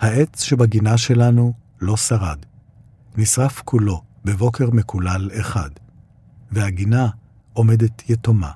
העץ 0.00 0.42
שבגינה 0.42 0.98
שלנו 0.98 1.52
לא 1.80 1.96
שרד. 1.96 2.38
נשרף 3.16 3.62
כולו 3.64 4.02
בבוקר 4.24 4.70
מקולל 4.70 5.30
אחד, 5.40 5.70
והגינה 6.52 7.08
עומדת 7.52 8.10
יתומה, 8.10 8.50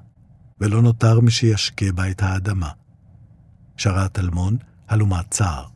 ולא 0.61 0.83
נותר 0.83 1.21
מי 1.21 1.31
שישקה 1.31 1.93
בה 1.95 2.11
את 2.11 2.23
האדמה. 2.23 2.71
שרה 3.77 4.09
טלמון, 4.09 4.57
הלומת 4.89 5.31
צער. 5.31 5.72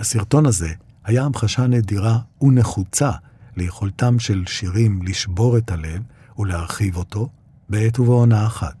הסרטון 0.00 0.46
הזה 0.46 0.72
היה 1.04 1.24
המחשה 1.24 1.66
נדירה 1.66 2.18
ונחוצה 2.42 3.10
ליכולתם 3.56 4.18
של 4.18 4.44
שירים 4.46 5.02
לשבור 5.02 5.58
את 5.58 5.70
הלב 5.70 6.02
ולהרחיב 6.38 6.96
אותו 6.96 7.28
בעת 7.68 7.98
ובעונה 7.98 8.46
אחת. 8.46 8.74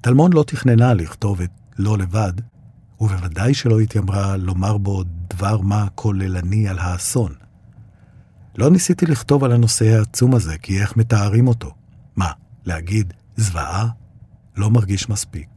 טלמון 0.00 0.32
לא 0.32 0.44
תכננה 0.46 0.94
לכתוב 0.94 1.40
את 1.40 1.50
"לא 1.78 1.98
לבד", 1.98 2.32
ובוודאי 3.00 3.54
שלא 3.54 3.80
התיימרה 3.80 4.36
לומר 4.36 4.78
בו 4.78 5.02
דבר 5.28 5.60
מה 5.60 5.86
כוללני 5.94 6.68
על 6.68 6.78
האסון. 6.78 7.34
לא 8.56 8.70
ניסיתי 8.70 9.06
לכתוב 9.06 9.44
על 9.44 9.52
הנושא 9.52 9.84
העצום 9.84 10.34
הזה, 10.34 10.58
כי 10.58 10.80
איך 10.80 10.96
מתארים 10.96 11.48
אותו? 11.48 11.74
מה, 12.16 12.30
להגיד 12.64 13.12
זוועה? 13.36 13.88
לא 14.56 14.70
מרגיש 14.70 15.08
מספיק. 15.08 15.48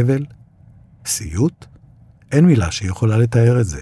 אבל? 0.00 0.24
סיוט? 1.06 1.66
אין 2.32 2.46
מילה 2.46 2.70
שיכולה 2.70 3.18
לתאר 3.18 3.60
את 3.60 3.66
זה. 3.66 3.80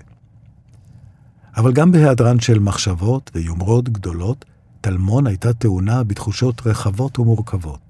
אבל 1.56 1.72
גם 1.72 1.92
בהיעדרן 1.92 2.40
של 2.40 2.58
מחשבות 2.58 3.30
ויומרות 3.34 3.88
גדולות, 3.88 4.44
טלמון 4.80 5.26
הייתה 5.26 5.52
טעונה 5.52 6.04
בתחושות 6.04 6.66
רחבות 6.66 7.18
ומורכבות. 7.18 7.80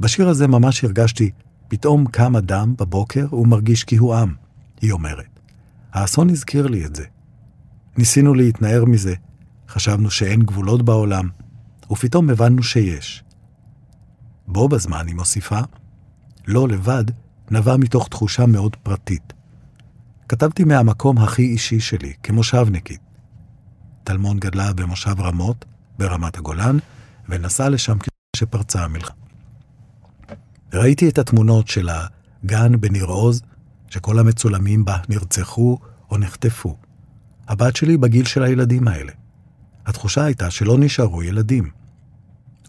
בשיר 0.00 0.28
הזה 0.28 0.46
ממש 0.46 0.84
הרגשתי, 0.84 1.30
פתאום 1.68 2.06
קם 2.06 2.36
אדם 2.36 2.74
בבוקר 2.78 3.34
ומרגיש 3.34 3.84
כי 3.84 3.96
הוא 3.96 4.14
עם, 4.14 4.34
היא 4.80 4.92
אומרת. 4.92 5.40
האסון 5.92 6.30
הזכיר 6.30 6.66
לי 6.66 6.86
את 6.86 6.96
זה. 6.96 7.04
ניסינו 7.96 8.34
להתנער 8.34 8.84
מזה, 8.84 9.14
חשבנו 9.68 10.10
שאין 10.10 10.42
גבולות 10.42 10.82
בעולם, 10.82 11.28
ופתאום 11.90 12.30
הבנו 12.30 12.62
שיש. 12.62 13.24
בו 14.46 14.68
בזמן, 14.68 15.06
היא 15.06 15.14
מוסיפה, 15.14 15.60
לא 16.46 16.68
לבד, 16.68 17.04
נבע 17.50 17.76
מתוך 17.76 18.08
תחושה 18.08 18.46
מאוד 18.46 18.76
פרטית. 18.76 19.32
כתבתי 20.30 20.64
מהמקום 20.64 21.18
הכי 21.18 21.42
אישי 21.42 21.80
שלי, 21.80 22.12
כמושבניקית. 22.22 23.00
טלמון 24.04 24.38
גדלה 24.38 24.72
במושב 24.72 25.20
רמות, 25.20 25.64
ברמת 25.98 26.38
הגולן, 26.38 26.76
ונסעה 27.28 27.68
לשם 27.68 27.96
כשפרצה 28.36 28.84
המלחמה. 28.84 29.16
ראיתי 30.72 31.08
את 31.08 31.18
התמונות 31.18 31.68
של 31.68 31.88
הגן 31.88 32.80
בניר 32.80 33.04
עוז, 33.04 33.42
שכל 33.88 34.18
המצולמים 34.18 34.84
בה 34.84 34.96
נרצחו 35.08 35.78
או 36.10 36.18
נחטפו. 36.18 36.76
הבת 37.48 37.76
שלי 37.76 37.96
בגיל 37.96 38.24
של 38.24 38.42
הילדים 38.42 38.88
האלה. 38.88 39.12
התחושה 39.86 40.24
הייתה 40.24 40.50
שלא 40.50 40.78
נשארו 40.78 41.22
ילדים. 41.22 41.70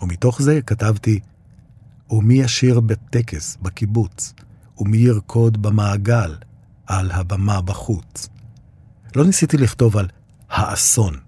ומתוך 0.01 0.41
זה 0.41 0.61
כתבתי, 0.61 1.19
ומי 2.09 2.33
ישיר 2.33 2.79
בטקס, 2.79 3.57
בקיבוץ, 3.61 4.33
ומי 4.77 4.97
ירקוד 4.97 5.61
במעגל, 5.61 6.35
על 6.91 7.11
הבמה 7.11 7.61
בחוץ. 7.61 8.29
לא 9.15 9.25
ניסיתי 9.25 9.57
לכתוב 9.57 9.97
על 9.97 10.07
האסון, 10.49 11.19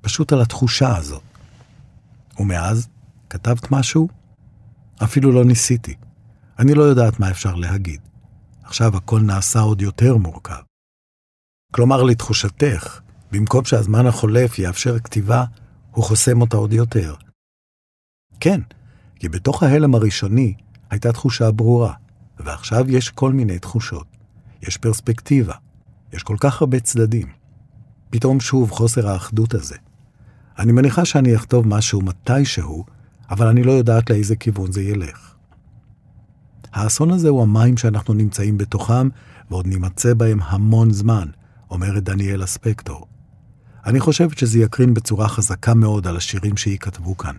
פשוט 0.00 0.32
על 0.32 0.40
התחושה 0.40 0.96
הזאת. 0.96 1.22
ומאז, 2.38 2.88
כתבת 3.30 3.70
משהו? 3.70 4.08
אפילו 5.04 5.32
לא 5.32 5.44
ניסיתי. 5.44 5.94
אני 6.58 6.74
לא 6.74 6.82
יודעת 6.82 7.20
מה 7.20 7.30
אפשר 7.30 7.54
להגיד. 7.54 8.00
עכשיו 8.62 8.96
הכל 8.96 9.20
נעשה 9.20 9.60
עוד 9.60 9.82
יותר 9.82 10.16
מורכב. 10.16 10.62
כלומר, 11.72 12.02
לתחושתך, 12.02 13.00
במקום 13.32 13.64
שהזמן 13.64 14.06
החולף 14.06 14.58
יאפשר 14.58 14.98
כתיבה, 14.98 15.44
הוא 15.90 16.04
חוסם 16.04 16.40
אותה 16.40 16.56
עוד 16.56 16.72
יותר. 16.72 17.14
כן, 18.40 18.60
כי 19.16 19.28
בתוך 19.28 19.62
ההלם 19.62 19.94
הראשוני 19.94 20.54
הייתה 20.90 21.12
תחושה 21.12 21.50
ברורה, 21.50 21.94
ועכשיו 22.38 22.90
יש 22.90 23.10
כל 23.10 23.32
מיני 23.32 23.58
תחושות. 23.58 24.17
יש 24.62 24.76
פרספקטיבה, 24.76 25.54
יש 26.12 26.22
כל 26.22 26.36
כך 26.40 26.60
הרבה 26.60 26.80
צדדים. 26.80 27.26
פתאום 28.10 28.40
שוב 28.40 28.70
חוסר 28.70 29.08
האחדות 29.08 29.54
הזה. 29.54 29.76
אני 30.58 30.72
מניחה 30.72 31.04
שאני 31.04 31.36
אכתוב 31.36 31.68
משהו 31.68 32.00
מתישהו, 32.00 32.84
אבל 33.30 33.46
אני 33.46 33.62
לא 33.62 33.72
יודעת 33.72 34.10
לאיזה 34.10 34.36
כיוון 34.36 34.72
זה 34.72 34.82
ילך. 34.82 35.34
האסון 36.72 37.10
הזה 37.10 37.28
הוא 37.28 37.42
המים 37.42 37.76
שאנחנו 37.76 38.14
נמצאים 38.14 38.58
בתוכם, 38.58 39.08
ועוד 39.50 39.66
נימצא 39.66 40.14
בהם 40.14 40.38
המון 40.42 40.90
זמן, 40.90 41.28
אומרת 41.70 42.04
דניאלה 42.04 42.46
ספקטור. 42.46 43.06
אני 43.86 44.00
חושב 44.00 44.30
שזה 44.30 44.58
יקרין 44.58 44.94
בצורה 44.94 45.28
חזקה 45.28 45.74
מאוד 45.74 46.06
על 46.06 46.16
השירים 46.16 46.56
שייכתבו 46.56 47.16
כאן. 47.16 47.36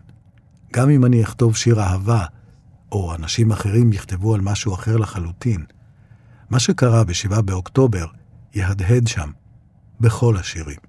גם 0.73 0.89
אם 0.89 1.05
אני 1.05 1.23
אכתוב 1.23 1.55
שיר 1.55 1.81
אהבה, 1.81 2.25
או 2.91 3.15
אנשים 3.15 3.51
אחרים 3.51 3.93
יכתבו 3.93 4.35
על 4.35 4.41
משהו 4.41 4.73
אחר 4.73 4.97
לחלוטין, 4.97 5.65
מה 6.49 6.59
שקרה 6.59 7.03
ב-7 7.03 7.41
באוקטובר 7.41 8.05
יהדהד 8.53 9.07
שם, 9.07 9.31
בכל 9.99 10.37
השירים. 10.37 10.88